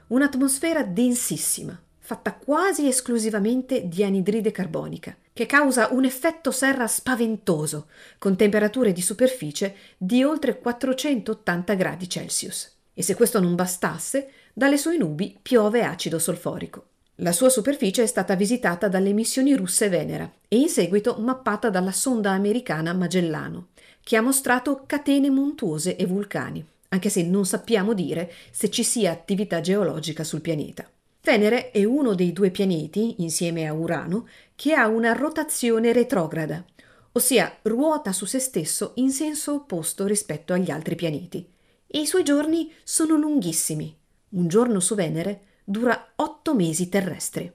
Un'atmosfera 0.08 0.84
densissima, 0.84 1.82
fatta 2.00 2.34
quasi 2.34 2.90
esclusivamente 2.90 3.88
di 3.88 4.04
anidride 4.04 4.52
carbonica, 4.52 5.16
che 5.32 5.46
causa 5.46 5.88
un 5.94 6.04
effetto 6.04 6.52
serra 6.52 6.86
spaventoso, 6.86 7.88
con 8.18 8.36
temperature 8.36 8.92
di 8.92 9.02
superficie 9.02 9.74
di 9.98 10.22
oltre 10.22 10.60
480 10.60 11.74
gradi 11.76 12.10
Celsius. 12.10 12.80
E 12.94 13.04
se 13.04 13.16
questo 13.16 13.40
non 13.40 13.56
bastasse, 13.56 14.32
dalle 14.54 14.78
sue 14.78 14.98
nubi 14.98 15.38
piove 15.42 15.84
acido 15.84 16.20
solforico. 16.20 16.86
La 17.16 17.32
sua 17.32 17.50
superficie 17.50 18.04
è 18.04 18.08
stata 18.08 18.36
visitata 18.36 18.88
dalle 18.88 19.14
missioni 19.14 19.56
russe 19.56 19.90
Venera 19.90 20.32
e 20.48 20.58
in 20.58 20.70
seguito 20.70 21.18
mappata 21.20 21.70
dalla 21.70 21.92
sonda 21.92 22.32
americana 22.32 22.94
Magellano, 22.94 23.68
che 24.04 24.18
ha 24.18 24.22
mostrato 24.22 24.84
catene 24.88 25.30
montuose 25.30 25.96
e 25.96 26.06
vulcani, 26.06 26.66
anche 26.90 27.10
se 27.10 27.24
non 27.24 27.46
sappiamo 27.46 27.94
dire 27.94 28.32
se 28.50 28.70
ci 28.72 28.84
sia 28.84 29.12
attività 29.12 29.62
geologica 29.62 30.24
sul 30.24 30.42
pianeta. 30.42 30.90
Venere 31.22 31.70
è 31.70 31.84
uno 31.84 32.16
dei 32.16 32.34
due 32.34 32.50
pianeti, 32.50 33.22
insieme 33.22 33.68
a 33.68 33.74
Urano, 33.74 34.28
che 34.56 34.74
ha 34.74 34.88
una 34.88 35.14
rotazione 35.14 35.94
retrograda, 35.94 36.66
ossia 37.12 37.58
ruota 37.64 38.12
su 38.12 38.26
se 38.26 38.40
stesso 38.40 38.94
in 38.96 39.12
senso 39.12 39.54
opposto 39.54 40.08
rispetto 40.08 40.54
agli 40.54 40.72
altri 40.72 40.96
pianeti. 40.96 41.48
E 41.86 42.00
i 42.00 42.08
suoi 42.08 42.24
giorni 42.24 42.72
sono 42.84 43.16
lunghissimi, 43.16 43.96
un 44.32 44.48
giorno 44.48 44.80
su 44.80 44.96
Venere 44.96 45.42
dura 45.64 46.14
otto 46.16 46.56
mesi 46.56 46.90
terrestri. 46.90 47.52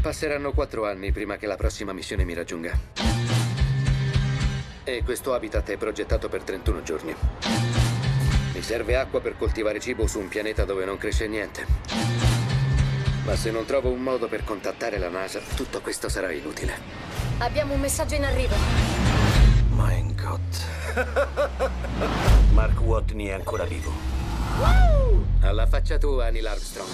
Passeranno 0.00 0.52
quattro 0.52 0.86
anni 0.86 1.12
prima 1.12 1.36
che 1.36 1.46
la 1.46 1.56
prossima 1.56 1.92
missione 1.92 2.24
mi 2.24 2.34
raggiunga. 2.34 2.78
E 4.84 5.02
questo 5.02 5.34
habitat 5.34 5.70
è 5.70 5.76
progettato 5.76 6.28
per 6.28 6.42
31 6.42 6.82
giorni. 6.82 7.14
Mi 8.52 8.62
serve 8.62 8.96
acqua 8.96 9.20
per 9.20 9.36
coltivare 9.36 9.80
cibo 9.80 10.06
su 10.06 10.20
un 10.20 10.28
pianeta 10.28 10.64
dove 10.64 10.84
non 10.84 10.96
cresce 10.96 11.26
niente. 11.26 11.66
Ma 13.24 13.34
se 13.34 13.50
non 13.50 13.64
trovo 13.64 13.90
un 13.90 14.00
modo 14.00 14.28
per 14.28 14.44
contattare 14.44 14.98
la 14.98 15.08
NASA, 15.08 15.40
tutto 15.56 15.80
questo 15.80 16.08
sarà 16.08 16.30
inutile. 16.30 16.74
Abbiamo 17.38 17.74
un 17.74 17.80
messaggio 17.80 18.14
in 18.14 18.24
arrivo. 18.24 18.54
Mein 19.70 20.14
Gott. 20.14 20.62
Mark 22.52 22.80
Watney 22.80 23.26
è 23.26 23.32
ancora 23.32 23.64
vivo. 23.64 24.15
Alla 25.42 25.66
faccia 25.66 25.98
tua, 25.98 26.30
Neil 26.30 26.46
Armstrong. 26.46 26.88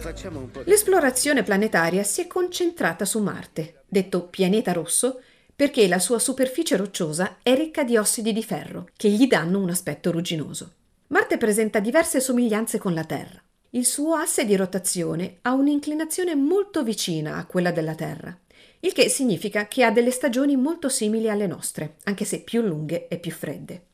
Facciamo 0.00 0.38
un 0.38 0.50
po' 0.50 0.62
di... 0.62 0.70
L'esplorazione 0.70 1.42
planetaria 1.42 2.02
si 2.02 2.22
è 2.22 2.26
concentrata 2.26 3.04
su 3.04 3.20
Marte, 3.20 3.82
detto 3.86 4.28
pianeta 4.28 4.72
rosso, 4.72 5.20
perché 5.54 5.86
la 5.88 5.98
sua 5.98 6.18
superficie 6.18 6.76
rocciosa 6.76 7.36
è 7.42 7.54
ricca 7.54 7.84
di 7.84 7.96
ossidi 7.96 8.32
di 8.32 8.42
ferro, 8.42 8.88
che 8.96 9.10
gli 9.10 9.26
danno 9.26 9.60
un 9.60 9.70
aspetto 9.70 10.10
rugginoso. 10.10 10.72
Marte 11.08 11.36
presenta 11.36 11.78
diverse 11.78 12.20
somiglianze 12.20 12.78
con 12.78 12.94
la 12.94 13.04
Terra. 13.04 13.40
Il 13.70 13.84
suo 13.84 14.14
asse 14.14 14.46
di 14.46 14.56
rotazione 14.56 15.38
ha 15.42 15.52
un'inclinazione 15.52 16.34
molto 16.34 16.82
vicina 16.82 17.36
a 17.36 17.44
quella 17.44 17.72
della 17.72 17.94
Terra, 17.94 18.36
il 18.80 18.92
che 18.92 19.08
significa 19.08 19.68
che 19.68 19.84
ha 19.84 19.90
delle 19.90 20.10
stagioni 20.10 20.56
molto 20.56 20.88
simili 20.88 21.28
alle 21.28 21.46
nostre, 21.46 21.96
anche 22.04 22.24
se 22.24 22.40
più 22.40 22.62
lunghe 22.62 23.08
e 23.08 23.18
più 23.18 23.32
fredde. 23.32 23.85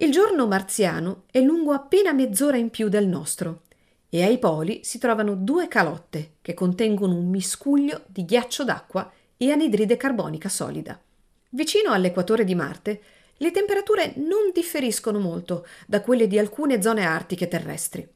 Il 0.00 0.12
giorno 0.12 0.46
marziano 0.46 1.24
è 1.28 1.40
lungo 1.40 1.72
appena 1.72 2.12
mezz'ora 2.12 2.56
in 2.56 2.70
più 2.70 2.88
del 2.88 3.08
nostro 3.08 3.62
e 4.08 4.22
ai 4.22 4.38
poli 4.38 4.82
si 4.84 4.96
trovano 4.98 5.34
due 5.34 5.66
calotte 5.66 6.34
che 6.40 6.54
contengono 6.54 7.16
un 7.16 7.28
miscuglio 7.28 8.04
di 8.06 8.24
ghiaccio 8.24 8.62
d'acqua 8.62 9.10
e 9.36 9.50
anidride 9.50 9.96
carbonica 9.96 10.48
solida. 10.48 10.96
Vicino 11.48 11.90
all'equatore 11.90 12.44
di 12.44 12.54
Marte, 12.54 13.00
le 13.38 13.50
temperature 13.50 14.12
non 14.18 14.52
differiscono 14.54 15.18
molto 15.18 15.66
da 15.84 16.00
quelle 16.00 16.28
di 16.28 16.38
alcune 16.38 16.80
zone 16.80 17.04
artiche 17.04 17.48
terrestri. 17.48 18.08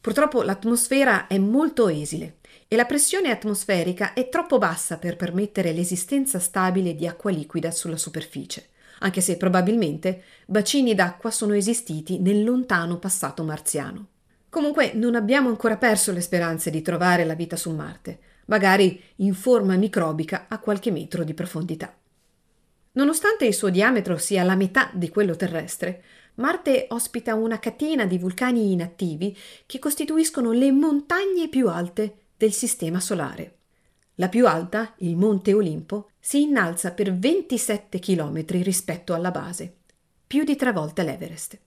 Purtroppo 0.00 0.42
l'atmosfera 0.42 1.26
è 1.26 1.36
molto 1.36 1.88
esile 1.88 2.36
e 2.68 2.76
la 2.76 2.84
pressione 2.84 3.32
atmosferica 3.32 4.12
è 4.12 4.28
troppo 4.28 4.58
bassa 4.58 4.98
per 4.98 5.16
permettere 5.16 5.72
l'esistenza 5.72 6.38
stabile 6.38 6.94
di 6.94 7.08
acqua 7.08 7.32
liquida 7.32 7.72
sulla 7.72 7.96
superficie 7.96 8.68
anche 9.00 9.20
se 9.20 9.36
probabilmente 9.36 10.22
bacini 10.46 10.94
d'acqua 10.94 11.30
sono 11.30 11.54
esistiti 11.54 12.18
nel 12.18 12.44
lontano 12.44 12.98
passato 12.98 13.42
marziano. 13.44 14.06
Comunque 14.48 14.92
non 14.94 15.14
abbiamo 15.14 15.48
ancora 15.48 15.76
perso 15.76 16.12
le 16.12 16.20
speranze 16.20 16.70
di 16.70 16.82
trovare 16.82 17.24
la 17.24 17.34
vita 17.34 17.56
su 17.56 17.70
Marte, 17.70 18.18
magari 18.46 19.00
in 19.16 19.34
forma 19.34 19.76
microbica 19.76 20.46
a 20.48 20.58
qualche 20.58 20.90
metro 20.90 21.22
di 21.22 21.34
profondità. 21.34 21.94
Nonostante 22.92 23.44
il 23.44 23.54
suo 23.54 23.68
diametro 23.68 24.16
sia 24.16 24.42
la 24.42 24.56
metà 24.56 24.90
di 24.92 25.08
quello 25.08 25.36
terrestre, 25.36 26.02
Marte 26.36 26.86
ospita 26.90 27.34
una 27.34 27.58
catena 27.58 28.06
di 28.06 28.16
vulcani 28.16 28.72
inattivi 28.72 29.36
che 29.66 29.78
costituiscono 29.78 30.52
le 30.52 30.72
montagne 30.72 31.48
più 31.48 31.68
alte 31.68 32.14
del 32.36 32.52
Sistema 32.52 33.00
Solare. 33.00 33.56
La 34.14 34.28
più 34.28 34.46
alta, 34.46 34.94
il 34.98 35.16
Monte 35.16 35.52
Olimpo, 35.52 36.10
si 36.28 36.42
innalza 36.42 36.92
per 36.92 37.16
27 37.16 37.98
km 38.00 38.44
rispetto 38.60 39.14
alla 39.14 39.30
base, 39.30 39.76
più 40.26 40.44
di 40.44 40.56
tre 40.56 40.72
volte 40.72 41.02
l'Everest. 41.02 41.58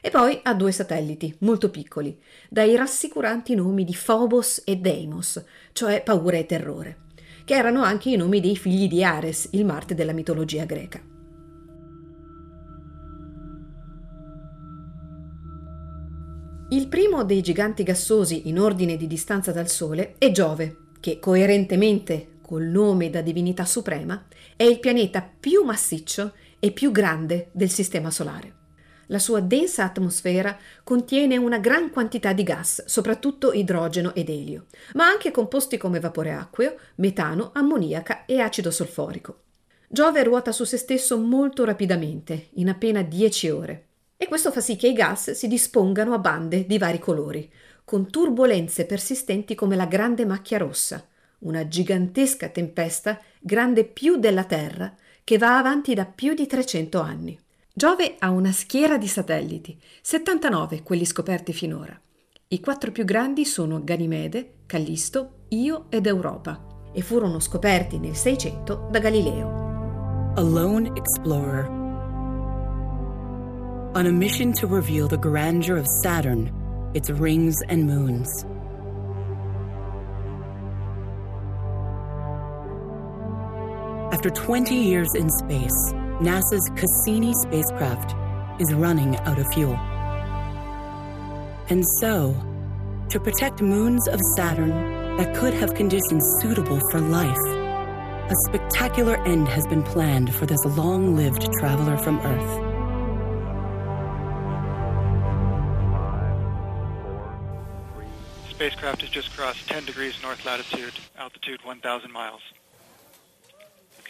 E 0.00 0.08
poi 0.08 0.40
ha 0.42 0.54
due 0.54 0.72
satelliti, 0.72 1.36
molto 1.40 1.68
piccoli, 1.68 2.18
dai 2.48 2.76
rassicuranti 2.76 3.54
nomi 3.54 3.84
di 3.84 3.94
Phobos 3.94 4.62
e 4.64 4.76
Deimos, 4.76 5.44
cioè 5.72 6.02
paura 6.02 6.38
e 6.38 6.46
terrore, 6.46 6.96
che 7.44 7.52
erano 7.52 7.82
anche 7.82 8.08
i 8.08 8.16
nomi 8.16 8.40
dei 8.40 8.56
figli 8.56 8.88
di 8.88 9.04
Ares, 9.04 9.50
il 9.50 9.66
Marte 9.66 9.94
della 9.94 10.14
mitologia 10.14 10.64
greca. 10.64 10.98
Il 16.70 16.88
primo 16.88 17.22
dei 17.24 17.42
giganti 17.42 17.82
gassosi 17.82 18.48
in 18.48 18.58
ordine 18.58 18.96
di 18.96 19.06
distanza 19.06 19.52
dal 19.52 19.68
Sole 19.68 20.14
è 20.16 20.30
Giove, 20.30 20.86
che 21.00 21.18
coerentemente 21.18 22.29
col 22.50 22.64
nome 22.64 23.10
da 23.10 23.20
divinità 23.20 23.64
suprema, 23.64 24.26
è 24.56 24.64
il 24.64 24.80
pianeta 24.80 25.22
più 25.22 25.62
massiccio 25.62 26.32
e 26.58 26.72
più 26.72 26.90
grande 26.90 27.50
del 27.52 27.70
Sistema 27.70 28.10
Solare. 28.10 28.54
La 29.06 29.20
sua 29.20 29.38
densa 29.38 29.84
atmosfera 29.84 30.58
contiene 30.82 31.36
una 31.36 31.58
gran 31.58 31.92
quantità 31.92 32.32
di 32.32 32.42
gas, 32.42 32.84
soprattutto 32.86 33.52
idrogeno 33.52 34.16
ed 34.16 34.28
elio, 34.28 34.66
ma 34.94 35.06
anche 35.06 35.30
composti 35.30 35.76
come 35.76 36.00
vapore 36.00 36.32
acqueo, 36.32 36.74
metano, 36.96 37.52
ammoniaca 37.54 38.24
e 38.24 38.40
acido 38.40 38.72
solforico. 38.72 39.42
Giove 39.88 40.24
ruota 40.24 40.50
su 40.50 40.64
se 40.64 40.76
stesso 40.76 41.18
molto 41.18 41.64
rapidamente, 41.64 42.48
in 42.54 42.68
appena 42.68 43.02
10 43.02 43.50
ore, 43.50 43.86
e 44.16 44.26
questo 44.26 44.50
fa 44.50 44.60
sì 44.60 44.74
che 44.74 44.88
i 44.88 44.92
gas 44.92 45.30
si 45.30 45.46
dispongano 45.46 46.14
a 46.14 46.18
bande 46.18 46.66
di 46.66 46.78
vari 46.78 46.98
colori, 46.98 47.48
con 47.84 48.10
turbulenze 48.10 48.86
persistenti 48.86 49.54
come 49.54 49.76
la 49.76 49.86
grande 49.86 50.26
macchia 50.26 50.58
rossa, 50.58 51.09
una 51.40 51.66
gigantesca 51.68 52.48
tempesta 52.48 53.20
grande 53.38 53.84
più 53.84 54.16
della 54.16 54.44
Terra 54.44 54.94
che 55.24 55.38
va 55.38 55.58
avanti 55.58 55.94
da 55.94 56.06
più 56.06 56.34
di 56.34 56.46
300 56.46 57.00
anni. 57.00 57.38
Giove 57.72 58.16
ha 58.18 58.30
una 58.30 58.52
schiera 58.52 58.98
di 58.98 59.06
satelliti, 59.06 59.78
79 60.02 60.82
quelli 60.82 61.04
scoperti 61.04 61.52
finora. 61.52 61.98
I 62.48 62.60
quattro 62.60 62.90
più 62.90 63.04
grandi 63.04 63.44
sono 63.44 63.82
Ganimede, 63.82 64.54
Callisto, 64.66 65.44
Io 65.50 65.86
ed 65.88 66.06
Europa 66.06 66.90
e 66.92 67.02
furono 67.02 67.38
scoperti 67.38 67.98
nel 67.98 68.16
600 68.16 68.88
da 68.90 68.98
Galileo. 68.98 70.32
A 70.34 70.40
Lone 70.40 70.90
Explorer 70.94 71.78
on 73.94 74.06
a 74.06 74.12
mission 74.12 74.52
to 74.52 74.68
reveal 74.68 75.08
the 75.08 75.18
grandeur 75.18 75.76
of 75.76 75.86
Saturn, 76.02 76.52
its 76.94 77.10
rings 77.10 77.60
and 77.68 77.86
moons. 77.86 78.44
After 84.20 84.28
20 84.28 84.74
years 84.74 85.14
in 85.14 85.30
space, 85.30 85.94
NASA's 86.20 86.70
Cassini 86.76 87.32
spacecraft 87.32 88.14
is 88.60 88.74
running 88.74 89.16
out 89.16 89.38
of 89.38 89.46
fuel. 89.54 89.76
And 91.70 91.82
so, 92.00 92.36
to 93.08 93.18
protect 93.18 93.62
moons 93.62 94.06
of 94.08 94.20
Saturn 94.36 95.16
that 95.16 95.34
could 95.36 95.54
have 95.54 95.72
conditions 95.72 96.22
suitable 96.42 96.78
for 96.90 97.00
life, 97.00 97.34
a 98.28 98.34
spectacular 98.48 99.16
end 99.26 99.48
has 99.48 99.66
been 99.68 99.82
planned 99.82 100.34
for 100.34 100.44
this 100.44 100.62
long 100.66 101.16
lived 101.16 101.50
traveler 101.58 101.96
from 101.96 102.20
Earth. 102.20 102.60
Spacecraft 108.50 109.00
has 109.00 109.08
just 109.08 109.34
crossed 109.34 109.66
10 109.66 109.86
degrees 109.86 110.20
north 110.22 110.44
latitude, 110.44 110.92
altitude 111.16 111.64
1,000 111.64 112.12
miles. 112.12 112.42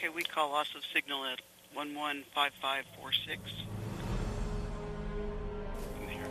Okay, 0.01 0.09
we 0.09 0.23
call 0.23 0.49
loss 0.49 0.75
of 0.75 0.83
signal 0.95 1.27
at 1.27 1.41
115546. 1.75 3.53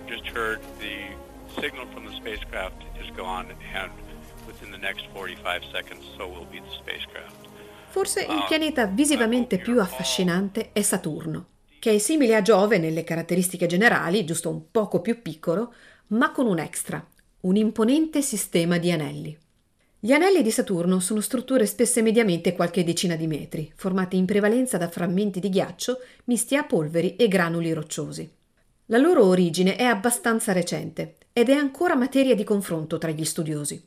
Just 0.07 0.25
heard 0.25 0.59
the 0.79 1.13
signal 1.61 1.85
from 1.93 2.07
the 2.07 2.15
spacecraft 2.15 2.81
is 2.99 3.11
gone, 3.15 3.53
and 3.75 3.91
within 4.47 4.71
the 4.71 4.77
next 4.79 5.05
45 5.13 5.61
seconds, 5.71 6.03
so 6.17 6.27
will 6.27 6.47
be 6.49 6.59
the 6.59 6.71
spacecraft. 6.81 7.47
Forse 7.89 8.21
il 8.21 8.43
pianeta 8.47 8.88
visivamente 8.88 9.59
più 9.59 9.79
affascinante 9.79 10.71
è 10.73 10.81
Saturno, 10.81 11.49
che 11.77 11.93
è 11.93 11.99
simile 11.99 12.35
a 12.35 12.41
Giove 12.41 12.79
nelle 12.79 13.03
caratteristiche 13.03 13.67
generali, 13.67 14.25
giusto 14.25 14.49
un 14.49 14.71
poco 14.71 14.99
più 14.99 15.21
piccolo, 15.21 15.75
ma 16.07 16.31
con 16.31 16.47
un 16.47 16.57
extra, 16.57 17.07
un 17.41 17.55
imponente 17.55 18.23
sistema 18.23 18.79
di 18.79 18.91
anelli. 18.91 19.38
Gli 20.01 20.13
anelli 20.13 20.41
di 20.41 20.50
Saturno 20.50 21.01
sono 21.01 21.20
strutture 21.20 21.65
spesse 21.65 22.01
mediamente 22.01 22.56
qualche 22.56 22.86
decina 22.86 23.18
di 23.18 23.27
metri, 23.27 23.70
formate 23.75 24.15
in 24.15 24.24
prevalenza 24.25 24.77
da 24.77 24.88
frammenti 24.88 25.41
di 25.41 25.50
ghiaccio 25.50 26.00
misti 26.25 26.56
a 26.56 26.63
polveri 26.63 27.18
e 27.18 27.27
granuli 27.27 27.74
rocciosi. 27.74 28.32
La 28.86 28.98
loro 28.98 29.25
origine 29.25 29.75
è 29.75 29.84
abbastanza 29.84 30.53
recente 30.53 31.18
ed 31.34 31.50
è 31.50 31.53
ancora 31.53 31.98
materia 31.98 32.34
di 32.34 32.46
confronto 32.46 32.98
tra 32.98 33.12
gli 33.12 33.25
studiosi. 33.25 33.86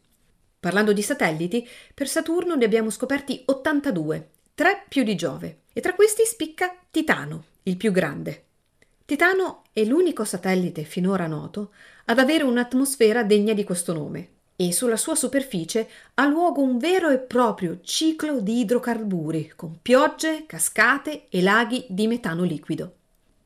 Parlando 0.60 0.92
di 0.92 1.00
satelliti, 1.00 1.66
per 1.94 2.06
Saturno 2.06 2.56
ne 2.56 2.66
abbiamo 2.66 2.90
scoperti 2.90 3.44
82, 3.46 4.28
tre 4.54 4.84
più 4.90 5.04
di 5.04 5.16
Giove, 5.16 5.60
e 5.72 5.80
tra 5.80 5.94
questi 5.94 6.26
spicca 6.26 6.76
Titano, 6.90 7.44
il 7.62 7.78
più 7.78 7.90
grande. 7.90 8.44
Titano 9.06 9.62
è 9.72 9.82
l'unico 9.84 10.24
satellite 10.24 10.82
finora 10.82 11.26
noto 11.26 11.72
ad 12.04 12.18
avere 12.18 12.44
un'atmosfera 12.44 13.22
degna 13.24 13.54
di 13.54 13.64
questo 13.64 13.94
nome 13.94 14.31
e 14.68 14.72
sulla 14.72 14.96
sua 14.96 15.16
superficie 15.16 15.88
ha 16.14 16.26
luogo 16.26 16.62
un 16.62 16.78
vero 16.78 17.10
e 17.10 17.18
proprio 17.18 17.80
ciclo 17.82 18.40
di 18.40 18.60
idrocarburi 18.60 19.54
con 19.56 19.78
piogge, 19.82 20.44
cascate 20.46 21.24
e 21.28 21.42
laghi 21.42 21.84
di 21.88 22.06
metano 22.06 22.44
liquido. 22.44 22.94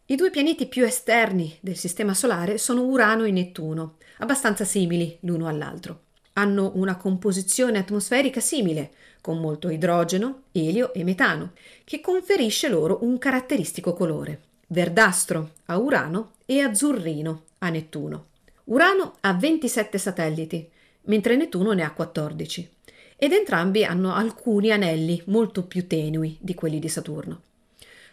I 0.07 0.15
due 0.15 0.31
pianeti 0.31 0.67
più 0.67 0.85
esterni 0.85 1.57
del 1.61 1.77
Sistema 1.77 2.13
Solare 2.13 2.59
sono 2.59 2.83
Urano 2.83 3.25
e 3.25 3.31
Nettuno, 3.31 3.97
abbastanza 4.19 4.65
simili 4.65 5.17
l'uno 5.21 5.49
all'altro. 5.49 6.03
Hanno 6.35 6.73
una 6.75 6.97
composizione 6.97 7.79
atmosferica 7.79 8.41
simile, 8.41 8.93
con 9.23 9.39
molto 9.39 9.71
idrogeno, 9.71 10.43
elio 10.53 10.93
e 10.93 11.03
metano, 11.03 11.53
che 11.85 12.03
conferisce 12.03 12.69
loro 12.69 12.99
un 13.01 13.17
caratteristico 13.17 13.95
colore, 13.95 14.41
verdastro 14.69 15.53
a 15.67 15.79
Urano 15.79 16.33
e 16.45 16.61
azzurrino 16.61 17.43
a 17.59 17.71
Nettuno. 17.71 18.27
Urano 18.65 19.15
ha 19.21 19.33
27 19.33 19.97
satelliti, 19.97 20.71
mentre 21.07 21.37
Nettuno 21.37 21.73
ne 21.73 21.83
ha 21.83 21.93
14, 21.93 22.71
ed 23.17 23.33
entrambi 23.33 23.85
hanno 23.85 24.15
alcuni 24.15 24.71
anelli 24.71 25.23
molto 25.27 25.65
più 25.65 25.87
tenui 25.87 26.37
di 26.41 26.55
quelli 26.55 26.79
di 26.79 26.89
Saturno. 26.89 27.41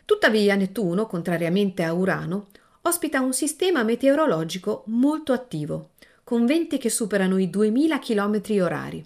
Tuttavia 0.05 0.55
Nettuno, 0.55 1.07
contrariamente 1.07 1.83
a 1.83 1.93
Urano, 1.93 2.47
ospita 2.81 3.21
un 3.21 3.33
sistema 3.33 3.83
meteorologico 3.83 4.83
molto 4.87 5.33
attivo, 5.33 5.91
con 6.23 6.45
venti 6.45 6.77
che 6.77 6.89
superano 6.89 7.37
i 7.37 7.49
2000 7.49 7.99
km 7.99 8.41
orari. 8.61 9.05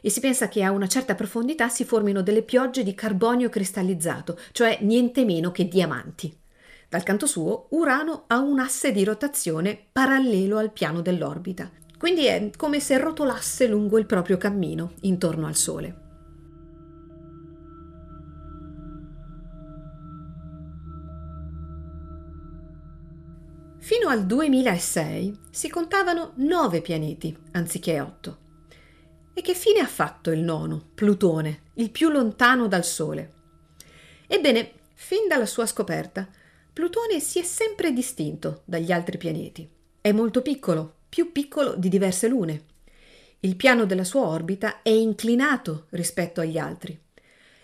E 0.00 0.10
si 0.10 0.20
pensa 0.20 0.48
che 0.48 0.62
a 0.64 0.72
una 0.72 0.88
certa 0.88 1.14
profondità 1.14 1.68
si 1.68 1.84
formino 1.84 2.22
delle 2.22 2.42
piogge 2.42 2.82
di 2.82 2.94
carbonio 2.94 3.48
cristallizzato, 3.48 4.38
cioè 4.50 4.78
niente 4.80 5.24
meno 5.24 5.52
che 5.52 5.68
diamanti. 5.68 6.36
Dal 6.88 7.04
canto 7.04 7.26
suo, 7.26 7.66
Urano 7.70 8.24
ha 8.26 8.38
un 8.38 8.58
asse 8.58 8.90
di 8.90 9.04
rotazione 9.04 9.78
parallelo 9.92 10.58
al 10.58 10.72
piano 10.72 11.00
dell'orbita, 11.00 11.70
quindi 12.02 12.26
è 12.26 12.50
come 12.56 12.80
se 12.80 12.98
rotolasse 12.98 13.68
lungo 13.68 13.96
il 13.96 14.06
proprio 14.06 14.36
cammino 14.36 14.94
intorno 15.02 15.46
al 15.46 15.54
Sole. 15.54 15.96
Fino 23.78 24.08
al 24.08 24.26
2006 24.26 25.38
si 25.48 25.68
contavano 25.68 26.32
nove 26.38 26.80
pianeti 26.80 27.38
anziché 27.52 28.00
otto. 28.00 28.38
E 29.32 29.40
che 29.40 29.54
fine 29.54 29.78
ha 29.78 29.86
fatto 29.86 30.32
il 30.32 30.40
nono, 30.40 30.88
Plutone, 30.96 31.70
il 31.74 31.92
più 31.92 32.08
lontano 32.08 32.66
dal 32.66 32.84
Sole? 32.84 33.32
Ebbene, 34.26 34.72
fin 34.94 35.28
dalla 35.28 35.46
sua 35.46 35.66
scoperta, 35.66 36.28
Plutone 36.72 37.20
si 37.20 37.38
è 37.38 37.44
sempre 37.44 37.92
distinto 37.92 38.62
dagli 38.64 38.90
altri 38.90 39.18
pianeti. 39.18 39.70
È 40.00 40.10
molto 40.10 40.42
piccolo, 40.42 40.94
più 41.12 41.30
piccolo 41.30 41.74
di 41.76 41.90
diverse 41.90 42.26
lune. 42.26 42.62
Il 43.40 43.54
piano 43.56 43.84
della 43.84 44.02
sua 44.02 44.22
orbita 44.22 44.80
è 44.80 44.88
inclinato 44.88 45.84
rispetto 45.90 46.40
agli 46.40 46.56
altri 46.56 46.98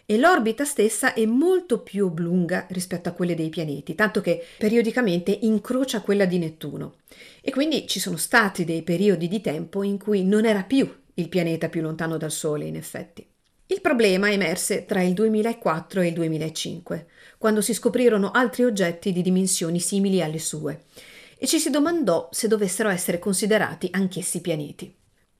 e 0.04 0.18
l'orbita 0.18 0.66
stessa 0.66 1.14
è 1.14 1.24
molto 1.24 1.80
più 1.80 2.04
oblunga 2.04 2.66
rispetto 2.68 3.08
a 3.08 3.12
quelle 3.12 3.34
dei 3.34 3.48
pianeti, 3.48 3.94
tanto 3.94 4.20
che 4.20 4.44
periodicamente 4.58 5.30
incrocia 5.30 6.02
quella 6.02 6.26
di 6.26 6.36
Nettuno. 6.36 6.96
E 7.40 7.50
quindi 7.50 7.86
ci 7.86 8.00
sono 8.00 8.18
stati 8.18 8.66
dei 8.66 8.82
periodi 8.82 9.28
di 9.28 9.40
tempo 9.40 9.82
in 9.82 9.96
cui 9.96 10.24
non 10.24 10.44
era 10.44 10.62
più 10.62 10.86
il 11.14 11.30
pianeta 11.30 11.70
più 11.70 11.80
lontano 11.80 12.18
dal 12.18 12.30
Sole, 12.30 12.66
in 12.66 12.76
effetti. 12.76 13.26
Il 13.64 13.80
problema 13.80 14.30
emerse 14.30 14.84
tra 14.84 15.00
il 15.00 15.14
2004 15.14 16.02
e 16.02 16.08
il 16.08 16.12
2005, 16.12 17.06
quando 17.38 17.62
si 17.62 17.72
scoprirono 17.72 18.30
altri 18.30 18.64
oggetti 18.64 19.10
di 19.10 19.22
dimensioni 19.22 19.80
simili 19.80 20.20
alle 20.20 20.38
sue, 20.38 20.84
e 21.38 21.46
ci 21.46 21.58
si 21.58 21.70
domandò 21.70 22.28
se 22.32 22.48
dovessero 22.48 22.88
essere 22.88 23.18
considerati 23.18 23.88
anch'essi 23.92 24.40
pianeti. 24.40 24.94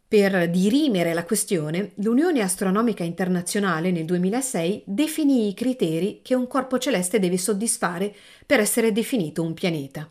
Per 0.09 0.49
dirimere 0.49 1.13
la 1.13 1.25
questione, 1.25 1.91
l'Unione 1.97 2.41
Astronomica 2.41 3.05
Internazionale 3.05 3.91
nel 3.91 4.07
2006 4.07 4.85
definì 4.87 5.49
i 5.49 5.55
criteri 5.55 6.21
che 6.23 6.35
un 6.35 6.47
corpo 6.47 6.79
celeste 6.79 7.19
deve 7.19 7.37
soddisfare 7.37 8.15
per 8.47 8.59
essere 8.59 8.91
definito 8.91 9.43
un 9.43 9.53
pianeta. 9.53 10.09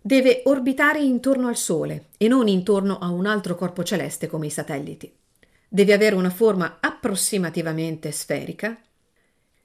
Deve 0.00 0.42
orbitare 0.46 1.00
intorno 1.00 1.46
al 1.46 1.56
Sole 1.56 2.06
e 2.16 2.26
non 2.26 2.48
intorno 2.48 2.98
a 2.98 3.08
un 3.10 3.26
altro 3.26 3.54
corpo 3.54 3.84
celeste 3.84 4.26
come 4.26 4.46
i 4.46 4.50
satelliti. 4.50 5.12
Deve 5.68 5.92
avere 5.92 6.16
una 6.16 6.30
forma 6.30 6.78
approssimativamente 6.80 8.10
sferica. 8.10 8.76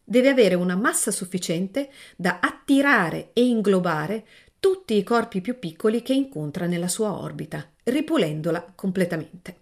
Deve 0.03 0.29
avere 0.29 0.53
una 0.53 0.75
massa 0.75 1.09
sufficiente 1.09 1.89
da 2.15 2.39
attirare 2.39 3.29
e 3.33 3.45
inglobare 3.45 4.25
tutti 4.61 4.95
i 4.95 5.01
corpi 5.01 5.41
più 5.41 5.57
piccoli 5.57 6.03
che 6.03 6.13
incontra 6.13 6.67
nella 6.67 6.87
sua 6.87 7.17
orbita, 7.17 7.67
ripulendola 7.85 8.73
completamente. 8.75 9.55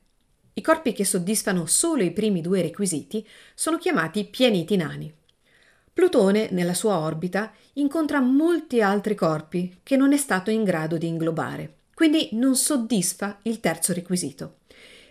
I 0.56 0.62
corpi 0.62 0.92
che 0.92 1.06
soddisfano 1.06 1.66
solo 1.68 2.04
i 2.04 2.12
primi 2.12 2.42
due 2.42 2.62
requisiti 2.62 3.26
sono 3.56 3.78
chiamati 3.78 4.26
pianeti 4.26 4.76
nani. 4.76 5.10
Plutone, 5.94 6.50
nella 6.52 6.74
sua 6.74 7.00
orbita, 7.00 7.54
incontra 7.76 8.20
molti 8.20 8.82
altri 8.82 9.16
corpi 9.16 9.80
che 9.84 9.96
non 9.96 10.12
è 10.12 10.18
stato 10.18 10.52
in 10.52 10.66
grado 10.66 10.98
di 10.98 11.08
inglobare, 11.08 11.76
quindi 11.94 12.32
non 12.34 12.58
soddisfa 12.58 13.40
il 13.44 13.62
terzo 13.62 13.94
requisito 13.94 14.58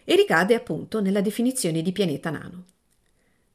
e 0.05 0.14
ricade 0.16 0.55
appunto 0.55 1.01
nella 1.01 1.22
definizione 1.22 1.81
di 1.81 1.92
pianeta 1.92 2.29
nano. 2.29 2.64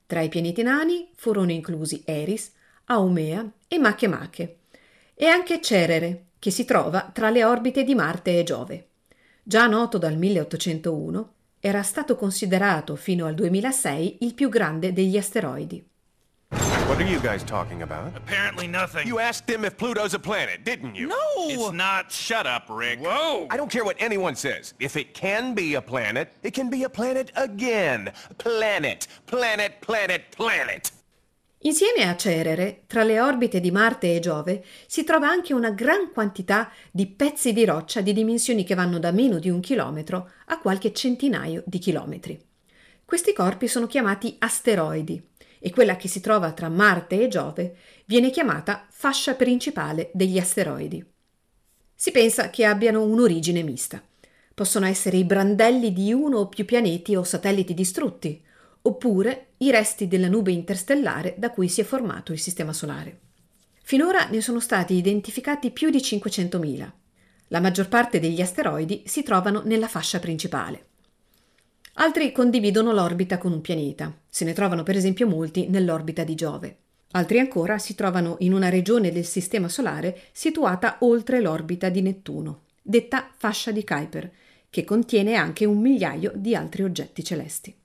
Tra 0.08 0.22
i 0.22 0.30
pianeti 0.30 0.64
nani 0.64 1.10
furono 1.14 1.52
inclusi 1.52 2.02
Eris, 2.06 2.52
Aumea 2.86 3.48
e 3.68 3.78
Makemake, 3.78 4.58
e 5.16 5.26
anche 5.28 5.62
Cerere, 5.62 6.26
che 6.40 6.52
si 6.52 6.66
trova 6.66 7.10
tra 7.14 7.30
le 7.30 7.44
orbite 7.44 7.84
di 7.84 7.96
Marte 7.96 8.40
e 8.40 8.44
Giove. 8.44 8.88
Già 9.44 9.68
noto 9.68 9.98
dal 9.98 10.18
1801, 10.18 11.34
era 11.60 11.82
stato 11.84 12.16
considerato 12.16 12.96
fino 12.96 13.26
al 13.26 13.36
2006 13.36 14.18
il 14.22 14.34
più 14.34 14.50
grande 14.50 14.92
degli 14.92 15.18
asteroidi. 15.18 15.86
What 16.88 17.00
are 17.00 17.10
you 17.10 17.20
guys 17.22 17.44
talking 17.44 17.82
about? 17.82 18.16
Apparently 18.16 18.68
nothing. 18.68 19.08
You 19.08 19.20
asked 19.20 19.50
him 19.50 19.64
if 19.64 19.78
Pluto's 19.78 20.14
a 20.14 20.20
planet, 20.20 20.64
didn't 20.64 20.96
you? 20.96 21.08
No! 21.08 21.16
It's 21.48 21.72
not. 21.72 22.12
Shut 22.12 22.46
up, 22.46 22.66
Rick. 22.70 23.00
Whoa! 23.00 23.48
I 23.50 23.58
don't 23.58 23.72
care 23.72 23.84
what 23.84 23.96
anyone 24.00 24.36
says. 24.36 24.74
If 24.80 24.96
it 24.98 25.14
can 25.14 25.56
be 25.56 25.76
a 25.76 25.82
planet, 25.82 26.34
it 26.44 26.54
can 26.54 26.70
be 26.70 26.84
a 26.84 26.90
planet 26.90 27.32
again. 27.36 28.12
Planet, 28.38 29.08
planet, 29.26 29.82
planet, 29.82 30.24
planet. 30.36 30.92
Insieme 31.66 32.10
a 32.10 32.18
Cerere, 32.18 32.84
tra 32.88 33.04
le 33.04 33.22
orbite 33.22 33.62
di 33.62 33.72
Marte 33.72 34.14
e 34.14 34.20
Giove, 34.20 34.66
si 34.86 35.06
trova 35.06 35.30
anche 35.30 35.54
una 35.54 35.70
gran 35.70 36.12
quantità 36.12 36.70
di 36.92 37.08
pezzi 37.08 37.54
di 37.54 37.64
roccia 37.64 38.02
di 38.02 38.12
dimensioni 38.12 38.66
che 38.66 38.76
vanno 38.76 39.00
da 39.00 39.12
meno 39.12 39.40
di 39.40 39.50
un 39.50 39.62
chilometro 39.62 40.30
a 40.48 40.60
qualche 40.60 40.92
centinaio 40.92 41.64
di 41.66 41.80
chilometri. 41.80 42.38
Questi 43.06 43.32
corpi 43.32 43.70
sono 43.70 43.88
chiamati 43.88 44.36
asteroidi 44.40 45.22
e 45.58 45.70
quella 45.72 45.96
che 45.96 46.10
si 46.10 46.20
trova 46.20 46.52
tra 46.52 46.68
Marte 46.68 47.22
e 47.22 47.30
Giove 47.30 47.78
viene 48.06 48.30
chiamata 48.30 48.86
fascia 48.90 49.34
principale 49.36 50.10
degli 50.14 50.38
asteroidi. 50.38 51.06
Si 51.96 52.12
pensa 52.12 52.50
che 52.50 52.66
abbiano 52.66 53.04
un'origine 53.04 53.62
mista. 53.62 54.04
Possono 54.54 54.86
essere 54.86 55.16
i 55.16 55.24
brandelli 55.24 55.94
di 55.94 56.12
uno 56.12 56.40
o 56.40 56.50
più 56.50 56.66
pianeti 56.66 57.16
o 57.16 57.24
satelliti 57.24 57.74
distrutti, 57.74 58.44
oppure 58.84 59.54
i 59.58 59.72
resti 59.72 60.08
della 60.08 60.28
nube 60.28 60.52
interstellare 60.52 61.36
da 61.38 61.52
cui 61.52 61.70
si 61.70 61.82
è 61.82 61.84
formato 61.84 62.32
il 62.32 62.40
Sistema 62.40 62.74
Solare. 62.74 63.20
Finora 63.82 64.28
ne 64.30 64.42
sono 64.42 64.60
stati 64.60 64.94
identificati 64.94 65.72
più 65.72 65.90
di 65.90 65.98
500.000. 65.98 66.92
La 67.48 67.60
maggior 67.60 67.88
parte 67.88 68.20
degli 68.20 68.42
asteroidi 68.42 69.04
si 69.06 69.24
trovano 69.24 69.62
nella 69.66 69.88
fascia 69.88 70.20
principale. 70.20 70.88
Altri 71.96 72.32
condividono 72.32 72.92
l'orbita 72.92 73.38
con 73.38 73.52
un 73.52 73.62
pianeta. 73.62 74.18
Se 74.28 74.46
ne 74.46 74.54
trovano 74.54 74.84
per 74.84 74.96
esempio 74.96 75.28
molti 75.28 75.68
nell'orbita 75.68 76.24
di 76.24 76.34
Giove. 76.34 76.78
Altri 77.12 77.40
ancora 77.40 77.78
si 77.78 77.94
trovano 77.94 78.38
in 78.40 78.54
una 78.54 78.70
regione 78.70 79.12
del 79.12 79.26
Sistema 79.26 79.70
Solare 79.70 80.24
situata 80.32 80.98
oltre 81.02 81.40
l'orbita 81.40 81.90
di 81.90 82.02
Nettuno, 82.02 82.64
detta 82.82 83.30
fascia 83.38 83.72
di 83.72 83.84
Kuiper, 83.84 84.32
che 84.72 84.84
contiene 84.84 85.36
anche 85.36 85.66
un 85.66 85.80
migliaio 85.80 86.32
di 86.36 86.56
altri 86.56 86.82
oggetti 86.82 87.24
celesti. 87.24 87.76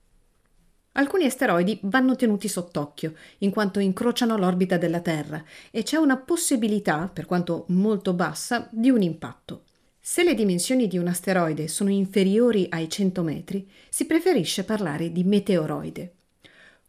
Alcuni 0.98 1.26
asteroidi 1.26 1.78
vanno 1.82 2.16
tenuti 2.16 2.48
sott'occhio, 2.48 3.14
in 3.38 3.50
quanto 3.50 3.78
incrociano 3.78 4.36
l'orbita 4.36 4.78
della 4.78 4.98
Terra, 4.98 5.42
e 5.70 5.84
c'è 5.84 5.96
una 5.96 6.16
possibilità, 6.16 7.08
per 7.12 7.24
quanto 7.24 7.66
molto 7.68 8.14
bassa, 8.14 8.68
di 8.72 8.90
un 8.90 9.02
impatto. 9.02 9.62
Se 10.00 10.24
le 10.24 10.34
dimensioni 10.34 10.88
di 10.88 10.98
un 10.98 11.06
asteroide 11.06 11.68
sono 11.68 11.90
inferiori 11.90 12.66
ai 12.68 12.88
100 12.90 13.22
metri, 13.22 13.70
si 13.88 14.06
preferisce 14.06 14.64
parlare 14.64 15.12
di 15.12 15.22
meteoroide. 15.22 16.14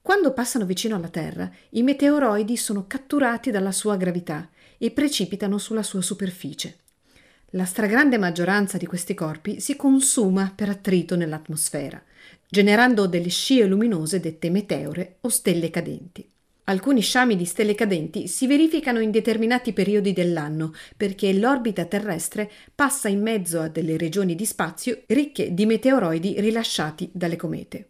Quando 0.02 0.34
passano 0.34 0.65
vicino 0.65 0.95
alla 0.95 1.10
Terra, 1.10 1.48
i 1.72 1.84
meteoroidi 1.84 2.58
sono 2.58 2.88
catturati 2.88 3.52
dalla 3.52 3.72
sua 3.72 3.95
gravità 3.95 4.50
e 4.80 4.89
precipitano 4.89 5.60
sulla 5.60 5.84
sua 5.84 6.02
superficie. 6.02 6.80
La 7.52 7.65
stragrande 7.65 8.17
maggioranza 8.17 8.78
di 8.78 8.88
questi 8.88 9.13
corpi 9.13 9.60
si 9.60 9.76
consuma 9.76 10.52
per 10.56 10.69
attrito 10.69 11.15
nell'atmosfera, 11.15 12.02
generando 12.49 13.05
delle 13.05 13.29
scie 13.29 13.65
luminose 13.65 14.19
dette 14.19 14.49
meteore 14.49 15.17
o 15.21 15.29
stelle 15.29 15.69
cadenti. 15.69 16.27
Alcuni 16.63 17.01
sciami 17.01 17.35
di 17.35 17.45
stelle 17.45 17.75
cadenti 17.75 18.27
si 18.27 18.47
verificano 18.47 18.99
in 18.99 19.12
determinati 19.12 19.71
periodi 19.71 20.13
dell'anno 20.13 20.73
perché 20.97 21.31
l'orbita 21.33 21.85
terrestre 21.85 22.49
passa 22.73 23.07
in 23.07 23.21
mezzo 23.21 23.59
a 23.59 23.67
delle 23.67 23.97
regioni 23.97 24.35
di 24.35 24.45
spazio 24.45 25.01
ricche 25.07 25.53
di 25.53 25.65
meteoroidi 25.65 26.39
rilasciati 26.39 27.09
dalle 27.13 27.35
comete. 27.35 27.89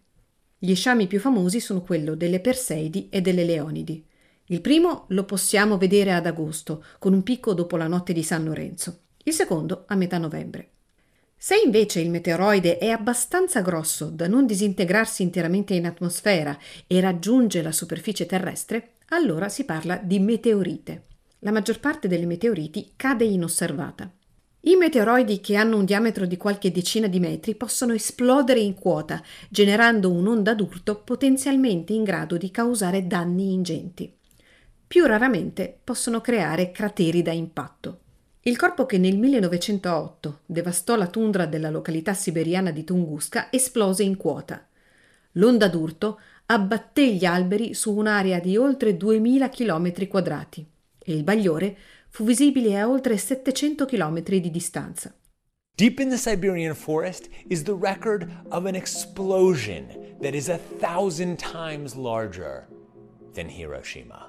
Gli 0.58 0.76
sciami 0.76 1.08
più 1.08 1.20
famosi 1.20 1.62
sono 1.62 1.82
quello 1.82 2.16
delle 2.16 2.42
Perseidi 2.42 3.08
e 3.10 3.22
delle 3.22 3.46
Leonidi. 3.46 4.06
Il 4.48 4.62
primo 4.62 5.06
lo 5.10 5.24
possiamo 5.24 5.78
vedere 5.78 6.12
ad 6.14 6.26
agosto, 6.26 6.84
con 7.00 7.14
un 7.14 7.24
picco 7.24 7.54
dopo 7.54 7.78
la 7.78 7.88
notte 7.88 8.12
di 8.12 8.24
San 8.24 8.44
Lorenzo, 8.44 9.04
il 9.24 9.34
secondo 9.34 9.84
a 9.88 9.96
metà 9.96 10.18
novembre. 10.18 10.72
Se 11.42 11.56
invece 11.56 12.02
il 12.02 12.10
meteoroide 12.10 12.78
è 12.78 12.90
abbastanza 12.90 13.62
grosso 13.62 14.10
da 14.10 14.28
non 14.28 14.46
disintegrarsi 14.46 15.24
interamente 15.24 15.74
in 15.74 15.86
atmosfera 15.86 16.58
e 16.86 17.00
raggiunge 17.00 17.62
la 17.62 17.72
superficie 17.72 18.26
terrestre, 18.26 18.96
allora 19.12 19.48
si 19.48 19.64
parla 19.64 19.96
di 19.96 20.20
meteorite. 20.20 21.06
La 21.40 21.52
maggior 21.52 21.80
parte 21.80 22.10
delle 22.10 22.26
meteoriti 22.26 22.92
cade 22.98 23.24
inosservata. 23.24 24.12
I 24.64 24.76
meteoroidi 24.76 25.40
che 25.40 25.56
hanno 25.56 25.78
un 25.78 25.86
diametro 25.86 26.26
di 26.26 26.36
qualche 26.36 26.74
decina 26.74 27.08
di 27.08 27.22
metri 27.22 27.56
possono 27.56 27.94
esplodere 27.94 28.60
in 28.60 28.74
quota, 28.74 29.24
generando 29.48 30.12
un'onda 30.12 30.54
d'urto 30.54 30.98
potenzialmente 31.04 31.94
in 31.94 32.04
grado 32.04 32.36
di 32.36 32.52
causare 32.52 33.08
danni 33.08 33.54
ingenti. 33.54 34.14
Più 34.86 35.06
raramente 35.06 35.80
possono 35.86 36.20
creare 36.20 36.72
crateri 36.72 37.22
da 37.22 37.32
impatto. 37.32 38.02
Il 38.44 38.56
corpo 38.56 38.86
che 38.86 38.98
nel 38.98 39.18
1908 39.18 40.40
devastò 40.46 40.96
la 40.96 41.08
tundra 41.08 41.46
della 41.46 41.70
località 41.70 42.14
siberiana 42.14 42.72
di 42.72 42.86
Tunguska 42.86 43.52
esplose 43.52 44.04
in 44.04 44.16
quota. 44.16 44.66
L'onda 45.34 45.68
d'urto 45.68 46.22
abbatté 46.46 47.14
gli 47.14 47.26
alberi 47.26 47.74
su 47.74 47.94
un'area 47.94 48.40
di 48.40 48.56
oltre 48.56 48.96
2000 48.96 49.50
km 49.50 50.08
quadrati 50.08 50.66
e 50.98 51.14
il 51.14 51.24
bagliore 51.24 51.76
fu 52.08 52.24
visibile 52.24 52.80
a 52.80 52.88
oltre 52.88 53.18
700 53.18 53.86
km 53.86 54.22
di 54.22 54.50
distanza. 54.50 55.14
Deep 55.76 56.00
in 56.00 56.10
the 56.10 56.18
Siberian 56.18 56.76
forest 56.76 57.30
is 57.48 57.64
the 57.64 57.76
record 57.78 58.30
of 58.50 58.66
an 58.66 58.76
explosion 58.76 60.16
that 60.22 60.34
is 60.34 60.48
a 60.48 60.60
thousand 60.80 61.38
times 61.38 61.94
larger 61.94 62.68
than 63.34 63.50
Hiroshima. 63.50 64.29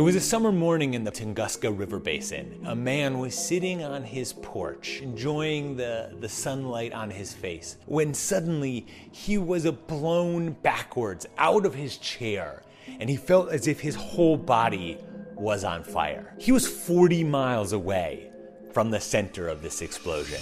It 0.00 0.02
was 0.02 0.16
a 0.16 0.20
summer 0.20 0.50
morning 0.50 0.94
in 0.94 1.04
the 1.04 1.10
Tunguska 1.10 1.70
River 1.70 1.98
Basin. 1.98 2.62
A 2.64 2.74
man 2.74 3.18
was 3.18 3.34
sitting 3.34 3.84
on 3.84 4.02
his 4.02 4.32
porch, 4.32 5.00
enjoying 5.02 5.76
the, 5.76 6.16
the 6.20 6.28
sunlight 6.28 6.94
on 6.94 7.10
his 7.10 7.34
face, 7.34 7.76
when 7.84 8.14
suddenly 8.14 8.86
he 9.12 9.36
was 9.36 9.70
blown 9.70 10.52
backwards 10.52 11.26
out 11.36 11.66
of 11.66 11.74
his 11.74 11.98
chair, 11.98 12.62
and 12.98 13.10
he 13.10 13.16
felt 13.18 13.50
as 13.50 13.66
if 13.68 13.80
his 13.80 13.94
whole 13.94 14.38
body 14.38 14.96
was 15.34 15.64
on 15.64 15.84
fire. 15.84 16.34
He 16.38 16.50
was 16.50 16.66
40 16.66 17.22
miles 17.24 17.74
away 17.74 18.32
from 18.72 18.90
the 18.90 19.00
center 19.00 19.48
of 19.48 19.60
this 19.60 19.82
explosion. 19.82 20.40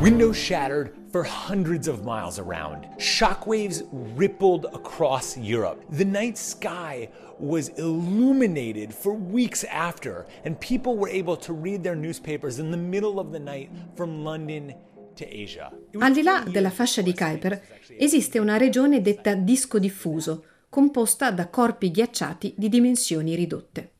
Windows 0.00 0.36
shattered 0.36 0.94
for 1.10 1.24
hundreds 1.24 1.88
of 1.88 2.04
miles 2.04 2.38
around. 2.38 2.86
Shockwaves 2.98 3.82
rippled 4.16 4.66
across 4.66 5.36
Europe. 5.36 5.84
The 5.90 6.04
night 6.04 6.38
sky 6.38 7.08
was 7.36 7.70
illuminated 7.70 8.94
for 8.94 9.12
weeks 9.12 9.64
after, 9.64 10.24
and 10.44 10.56
people 10.60 10.96
were 10.96 11.08
able 11.08 11.36
to 11.38 11.52
read 11.52 11.82
their 11.82 11.96
newspapers 11.96 12.60
in 12.60 12.70
the 12.70 12.76
middle 12.76 13.18
of 13.18 13.32
the 13.32 13.40
night 13.40 13.72
from 13.96 14.22
London 14.22 14.72
to 15.16 15.26
Asia. 15.26 15.72
Al 15.98 16.12
di 16.12 16.22
là 16.22 16.44
della 16.48 16.70
fascia 16.70 17.02
di 17.02 17.12
Kuiper 17.12 17.60
esiste 17.98 18.38
una 18.38 18.56
regione 18.56 19.00
detta 19.00 19.34
disco 19.34 19.80
diffuso, 19.80 20.44
composta 20.68 21.32
da 21.32 21.48
corpi 21.48 21.90
ghiacciati 21.90 22.54
di 22.56 22.68
dimensioni 22.68 23.34
ridotte. 23.34 23.94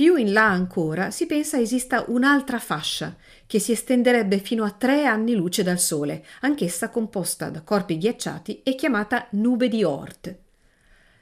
Più 0.00 0.16
in 0.16 0.32
là 0.32 0.46
ancora 0.46 1.10
si 1.10 1.26
pensa 1.26 1.60
esista 1.60 2.06
un'altra 2.08 2.58
fascia 2.58 3.14
che 3.46 3.58
si 3.58 3.72
estenderebbe 3.72 4.38
fino 4.38 4.64
a 4.64 4.70
tre 4.70 5.04
anni 5.04 5.34
luce 5.34 5.62
dal 5.62 5.78
Sole, 5.78 6.24
anch'essa 6.40 6.88
composta 6.88 7.50
da 7.50 7.60
corpi 7.60 7.98
ghiacciati 7.98 8.62
e 8.62 8.76
chiamata 8.76 9.26
nube 9.32 9.68
di 9.68 9.84
Oort. 9.84 10.38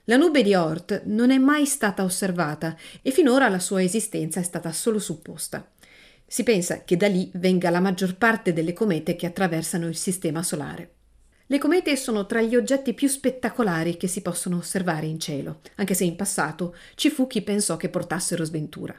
La 0.04 0.16
nube 0.16 0.44
di 0.44 0.54
Oort 0.54 1.02
non 1.06 1.32
è 1.32 1.38
mai 1.38 1.66
stata 1.66 2.04
osservata 2.04 2.76
e 3.02 3.10
finora 3.10 3.48
la 3.48 3.58
sua 3.58 3.82
esistenza 3.82 4.38
è 4.38 4.44
stata 4.44 4.70
solo 4.70 5.00
supposta. 5.00 5.68
Si 6.24 6.44
pensa 6.44 6.84
che 6.84 6.96
da 6.96 7.08
lì 7.08 7.28
venga 7.34 7.70
la 7.70 7.80
maggior 7.80 8.14
parte 8.16 8.52
delle 8.52 8.74
comete 8.74 9.16
che 9.16 9.26
attraversano 9.26 9.88
il 9.88 9.96
Sistema 9.96 10.44
Solare. 10.44 10.97
Le 11.50 11.56
comete 11.56 11.96
sono 11.96 12.26
tra 12.26 12.42
gli 12.42 12.54
oggetti 12.54 12.92
più 12.92 13.08
spettacolari 13.08 13.96
che 13.96 14.06
si 14.06 14.20
possono 14.20 14.58
osservare 14.58 15.06
in 15.06 15.18
cielo, 15.18 15.60
anche 15.76 15.94
se 15.94 16.04
in 16.04 16.14
passato 16.14 16.76
ci 16.94 17.08
fu 17.08 17.26
chi 17.26 17.40
pensò 17.40 17.78
che 17.78 17.88
portassero 17.88 18.44
sventura. 18.44 18.94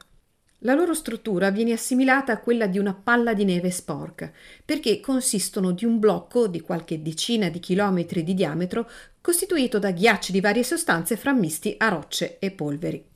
La 0.63 0.73
loro 0.73 0.95
struttura 0.95 1.51
viene 1.51 1.73
assimilata 1.73 2.31
a 2.31 2.39
quella 2.39 2.65
di 2.65 2.79
una 2.79 2.95
palla 2.95 3.35
di 3.35 3.45
neve 3.45 3.69
sporca, 3.69 4.31
perché 4.65 4.99
consistono 4.99 5.73
di 5.73 5.85
un 5.85 5.99
blocco 5.99 6.47
di 6.47 6.61
qualche 6.61 7.03
decina 7.03 7.49
di 7.49 7.59
chilometri 7.59 8.23
di 8.23 8.33
diametro 8.33 8.89
costituito 9.21 9.77
da 9.77 9.91
ghiacci 9.91 10.31
di 10.31 10.41
varie 10.41 10.63
sostanze 10.63 11.17
frammisti 11.17 11.75
a 11.77 11.89
rocce 11.89 12.39
e 12.39 12.49
polveri. 12.49 13.08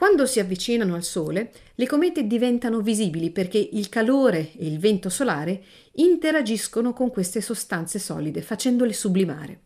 Quando 0.00 0.24
si 0.24 0.40
avvicinano 0.40 0.94
al 0.94 1.04
Sole, 1.04 1.52
le 1.74 1.86
comete 1.86 2.26
diventano 2.26 2.80
visibili 2.80 3.30
perché 3.30 3.58
il 3.58 3.90
calore 3.90 4.50
e 4.56 4.66
il 4.66 4.78
vento 4.78 5.10
solare 5.10 5.62
interagiscono 5.96 6.94
con 6.94 7.10
queste 7.10 7.42
sostanze 7.42 7.98
solide, 7.98 8.40
facendole 8.40 8.94
sublimare. 8.94 9.60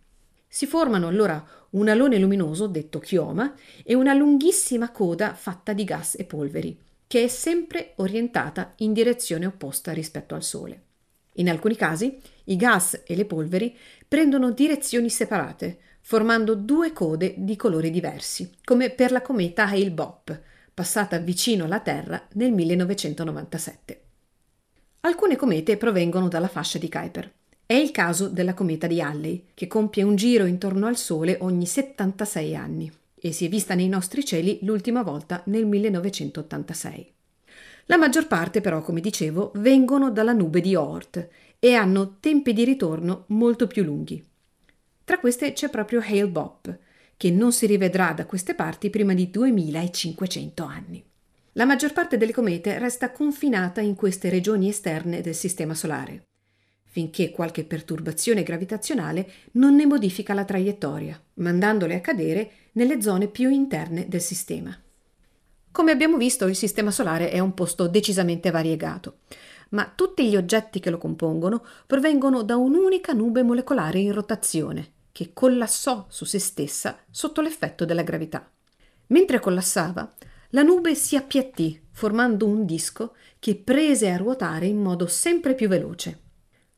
Si 0.49 0.67
formano 0.67 1.07
allora 1.07 1.41
un 1.71 1.87
alone 1.87 2.19
luminoso, 2.19 2.67
detto 2.67 2.99
chioma, 2.99 3.55
e 3.85 3.95
una 3.95 4.13
lunghissima 4.13 4.91
coda 4.91 5.35
fatta 5.35 5.73
di 5.73 5.85
gas 5.85 6.17
e 6.19 6.25
polveri, 6.25 6.77
che 7.07 7.23
è 7.23 7.29
sempre 7.29 7.93
orientata 7.99 8.73
in 8.79 8.93
direzione 8.93 9.47
opposta 9.47 9.93
rispetto 9.93 10.35
al 10.35 10.43
Sole. 10.43 10.83
In 11.35 11.49
alcuni 11.49 11.77
casi 11.77 12.19
i 12.47 12.57
gas 12.57 13.03
e 13.07 13.15
le 13.15 13.25
polveri 13.25 13.79
prendono 14.09 14.51
direzioni 14.51 15.11
separate, 15.11 15.79
formando 16.07 16.55
due 16.55 16.93
code 16.93 17.35
di 17.39 17.57
colori 17.57 17.91
diversi, 17.91 18.51
come 18.63 18.91
per 18.91 19.11
la 19.11 19.23
cometa 19.23 19.65
Hale-Bopp, 19.65 20.31
passata 20.75 21.17
vicino 21.17 21.65
alla 21.65 21.81
Terra 21.81 22.23
nel 22.35 22.53
1997. 22.53 24.03
Alcune 25.01 25.37
comete 25.37 25.79
provengono 25.79 26.29
dalla 26.29 26.49
fascia 26.49 26.77
di 26.77 26.91
Kuiper. 26.91 27.33
È 27.65 27.73
il 27.73 27.91
caso 27.91 28.29
della 28.29 28.53
cometa 28.53 28.87
di 28.87 29.01
Halley, 29.01 29.47
che 29.55 29.67
compie 29.67 30.03
un 30.03 30.15
giro 30.15 30.45
intorno 30.45 30.87
al 30.87 30.99
Sole 30.99 31.39
ogni 31.41 31.65
76 31.65 32.55
anni 32.55 32.93
e 33.19 33.33
si 33.33 33.47
è 33.47 33.49
vista 33.49 33.73
nei 33.73 33.89
nostri 33.89 34.27
cieli 34.27 34.59
l'ultima 34.61 35.03
volta 35.03 35.43
nel 35.47 35.65
1986. 35.65 37.13
La 37.87 37.97
maggior 37.97 38.27
parte 38.27 38.61
però, 38.61 38.83
come 38.83 39.01
dicevo, 39.01 39.53
vengono 39.55 40.11
dalla 40.11 40.35
nube 40.35 40.61
di 40.61 40.75
Oort 40.75 41.29
e 41.59 41.73
hanno 41.73 42.17
tempi 42.21 42.53
di 42.53 42.65
ritorno 42.65 43.25
molto 43.29 43.67
più 43.67 43.83
lunghi. 43.85 44.33
Tra 45.05 45.19
queste 45.19 45.53
c'è 45.53 45.69
proprio 45.69 46.01
Hale 46.01 46.29
Bopp, 46.29 46.69
che 47.17 47.31
non 47.31 47.53
si 47.53 47.67
rivedrà 47.67 48.13
da 48.13 48.27
queste 48.27 48.55
parti 48.55 48.91
prima 48.91 49.15
di 49.15 49.31
2500 49.31 50.65
anni. 50.65 51.05
La 51.53 51.65
maggior 51.65 51.93
parte 51.93 52.17
delle 52.17 52.33
comete 52.33 52.79
resta 52.79 53.13
confinata 53.13 53.81
in 53.81 53.95
queste 53.95 54.29
regioni 54.29 54.69
esterne 54.69 55.21
del 55.21 55.35
Sistema 55.35 55.75
Solare, 55.75 56.25
finché 56.85 57.31
qualche 57.31 57.65
perturbazione 57.65 58.43
gravitazionale 58.43 59.31
non 59.53 59.77
ne 59.77 59.87
modifica 59.87 60.35
la 60.35 60.45
traiettoria, 60.45 61.21
mandandole 61.35 61.95
a 61.95 62.01
cadere 62.01 62.51
nelle 62.73 63.01
zone 63.01 63.29
più 63.29 63.51
interne 63.51 64.09
del 64.09 64.21
sistema. 64.21 64.77
Come 65.71 65.91
abbiamo 65.93 66.17
visto, 66.17 66.47
il 66.47 66.57
Sistema 66.57 66.91
Solare 66.91 67.31
è 67.31 67.39
un 67.39 67.53
posto 67.53 67.89
decisamente 67.89 68.51
variegato, 68.51 69.19
ma 69.71 69.93
tutti 69.95 70.29
gli 70.29 70.37
oggetti 70.37 70.81
che 70.81 70.91
lo 70.91 70.99
compongono 70.99 71.65
provengono 71.87 72.43
da 72.43 72.57
un'unica 72.57 73.13
nube 73.13 73.43
molecolare 73.43 73.99
in 73.99 74.13
rotazione, 74.13 74.94
che 75.15 75.31
collassò 75.33 76.07
su 76.09 76.25
se 76.25 76.41
stessa 76.41 76.99
sotto 77.09 77.41
l'effetto 77.41 77.85
della 77.85 78.03
gravità. 78.03 78.51
Mentre 79.07 79.39
collassava, 79.39 80.13
la 80.51 80.63
nube 80.63 80.97
si 80.97 81.15
appiattì, 81.15 81.81
formando 81.93 82.49
un 82.49 82.67
disco 82.67 83.15
che 83.39 83.55
prese 83.55 84.11
a 84.11 84.17
ruotare 84.17 84.67
in 84.67 84.83
modo 84.83 85.07
sempre 85.07 85.55
più 85.55 85.69
veloce. 85.69 86.21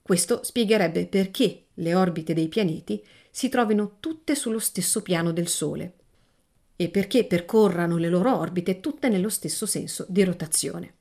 Questo 0.03 0.43
spiegherebbe 0.43 1.07
perché 1.07 1.69
le 1.73 1.95
orbite 1.95 2.35
dei 2.35 2.49
pianeti 2.49 3.03
si 3.31 3.49
trovino 3.49 3.97
tutte 4.01 4.35
sullo 4.35 4.59
stesso 4.59 5.01
piano 5.01 5.33
del 5.33 5.49
Sole 5.49 5.95
e 6.77 6.91
perché 6.91 7.25
percorrano 7.25 7.97
le 7.97 8.11
loro 8.11 8.37
orbite 8.37 8.81
tutte 8.81 9.09
nello 9.09 9.31
stesso 9.31 9.65
senso 9.65 10.05
di 10.11 10.23
rotazione. 10.25 10.97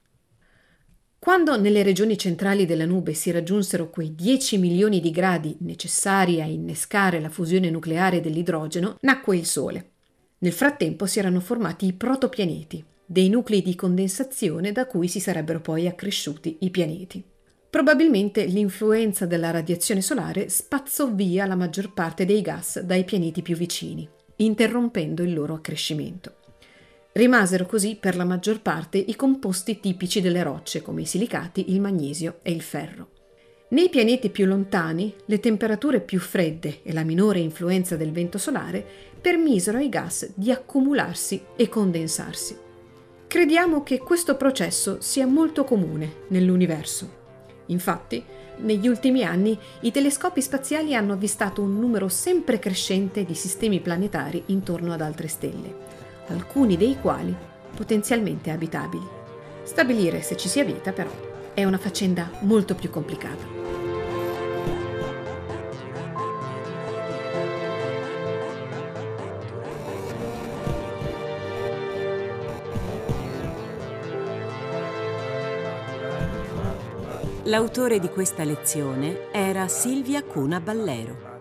Quando 1.25 1.59
nelle 1.59 1.81
regioni 1.81 2.19
centrali 2.19 2.67
della 2.67 2.85
nube 2.85 3.15
si 3.15 3.31
raggiunsero 3.31 3.89
quei 3.89 4.13
10 4.13 4.59
milioni 4.59 4.99
di 4.99 5.09
gradi 5.09 5.57
necessari 5.61 6.39
a 6.39 6.45
innescare 6.45 7.19
la 7.19 7.29
fusione 7.29 7.71
nucleare 7.71 8.21
dell'idrogeno, 8.21 8.97
nacque 9.01 9.35
il 9.35 9.47
Sole. 9.47 9.93
Nel 10.37 10.51
frattempo 10.51 11.07
si 11.07 11.17
erano 11.17 11.39
formati 11.39 11.87
i 11.87 11.93
protopianeti, 11.93 12.85
dei 13.07 13.29
nuclei 13.29 13.63
di 13.63 13.73
condensazione 13.73 14.71
da 14.71 14.85
cui 14.85 15.07
si 15.07 15.19
sarebbero 15.19 15.61
poi 15.61 15.87
accresciuti 15.87 16.57
i 16.59 16.69
pianeti. 16.69 17.23
Probabilmente 17.71 18.45
l'influenza 18.45 19.25
della 19.25 19.49
radiazione 19.49 20.01
solare 20.01 20.47
spazzò 20.49 21.11
via 21.11 21.47
la 21.47 21.55
maggior 21.55 21.91
parte 21.91 22.25
dei 22.25 22.41
gas 22.41 22.79
dai 22.81 23.03
pianeti 23.03 23.41
più 23.41 23.55
vicini, 23.55 24.07
interrompendo 24.35 25.23
il 25.23 25.33
loro 25.33 25.55
accrescimento. 25.55 26.35
Rimasero 27.17 27.65
così 27.65 27.95
per 27.97 28.17
la 28.17 28.25
maggior 28.25 28.59
parte 28.59 28.97
i 28.97 29.15
composti 29.15 29.79
tipici 29.79 30.19
delle 30.19 30.43
rocce 30.43 30.81
come 30.81 31.03
i 31.03 31.05
silicati, 31.05 31.71
il 31.71 31.79
magnesio 31.79 32.39
e 32.41 32.51
il 32.51 32.61
ferro. 32.61 33.07
Nei 33.69 33.87
pianeti 33.87 34.29
più 34.29 34.45
lontani, 34.45 35.15
le 35.27 35.39
temperature 35.39 36.01
più 36.01 36.19
fredde 36.19 36.81
e 36.83 36.91
la 36.91 37.05
minore 37.05 37.39
influenza 37.39 37.95
del 37.95 38.11
vento 38.11 38.37
solare 38.37 38.85
permisero 39.21 39.77
ai 39.77 39.87
gas 39.87 40.29
di 40.35 40.51
accumularsi 40.51 41.41
e 41.55 41.69
condensarsi. 41.69 42.57
Crediamo 43.27 43.81
che 43.81 43.99
questo 43.99 44.35
processo 44.35 44.97
sia 44.99 45.25
molto 45.25 45.63
comune 45.63 46.23
nell'universo. 46.27 47.23
Infatti, 47.67 48.21
negli 48.57 48.89
ultimi 48.89 49.23
anni 49.23 49.57
i 49.81 49.91
telescopi 49.91 50.41
spaziali 50.41 50.93
hanno 50.93 51.13
avvistato 51.13 51.61
un 51.61 51.79
numero 51.79 52.09
sempre 52.09 52.59
crescente 52.59 53.23
di 53.23 53.35
sistemi 53.35 53.79
planetari 53.79 54.43
intorno 54.47 54.91
ad 54.91 54.99
altre 54.99 55.29
stelle 55.29 56.04
alcuni 56.27 56.77
dei 56.77 56.97
quali 56.99 57.35
potenzialmente 57.75 58.51
abitabili. 58.51 59.07
Stabilire 59.63 60.21
se 60.21 60.37
ci 60.37 60.47
sia 60.47 60.63
vita, 60.63 60.91
però, 60.91 61.09
è 61.53 61.63
una 61.63 61.77
faccenda 61.77 62.29
molto 62.41 62.75
più 62.75 62.89
complicata. 62.89 63.55
L'autore 77.47 77.99
di 77.99 78.09
questa 78.09 78.43
lezione 78.43 79.31
era 79.31 79.67
Silvia 79.67 80.23
Cuna 80.23 80.59
Ballero. 80.59 81.34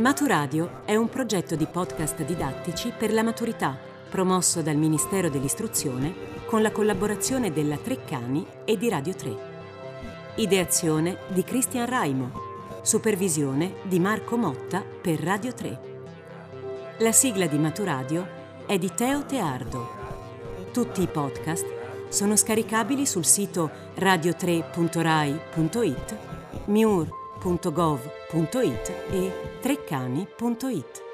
Maturadio 0.00 0.82
è 0.86 0.96
un 0.96 1.10
progetto 1.10 1.54
di 1.56 1.66
podcast 1.66 2.24
didattici 2.24 2.90
per 2.96 3.12
la 3.12 3.22
maturità 3.22 3.76
promosso 4.08 4.62
dal 4.62 4.76
Ministero 4.76 5.28
dell'Istruzione 5.28 6.14
con 6.46 6.62
la 6.62 6.72
collaborazione 6.72 7.52
della 7.52 7.76
Treccani 7.76 8.46
e 8.64 8.78
di 8.78 8.88
Radio 8.88 9.14
3. 9.14 9.36
Ideazione 10.36 11.18
di 11.28 11.44
Cristian 11.44 11.84
Raimo. 11.84 12.32
Supervisione 12.80 13.74
di 13.82 14.00
Marco 14.00 14.38
Motta 14.38 14.82
per 14.82 15.20
Radio 15.20 15.52
3. 15.52 15.80
La 17.00 17.12
sigla 17.12 17.46
di 17.46 17.58
Maturadio 17.58 18.26
è 18.64 18.78
di 18.78 18.90
Teo 18.94 19.26
Teardo. 19.26 19.86
Tutti 20.72 21.02
i 21.02 21.08
podcast 21.08 21.66
sono 22.08 22.36
scaricabili 22.36 23.04
sul 23.04 23.26
sito 23.26 23.70
radio3.rai.it, 23.96 26.16
miur.gov.it 26.68 28.92
e 29.10 29.49
treccani.it. 29.62 31.09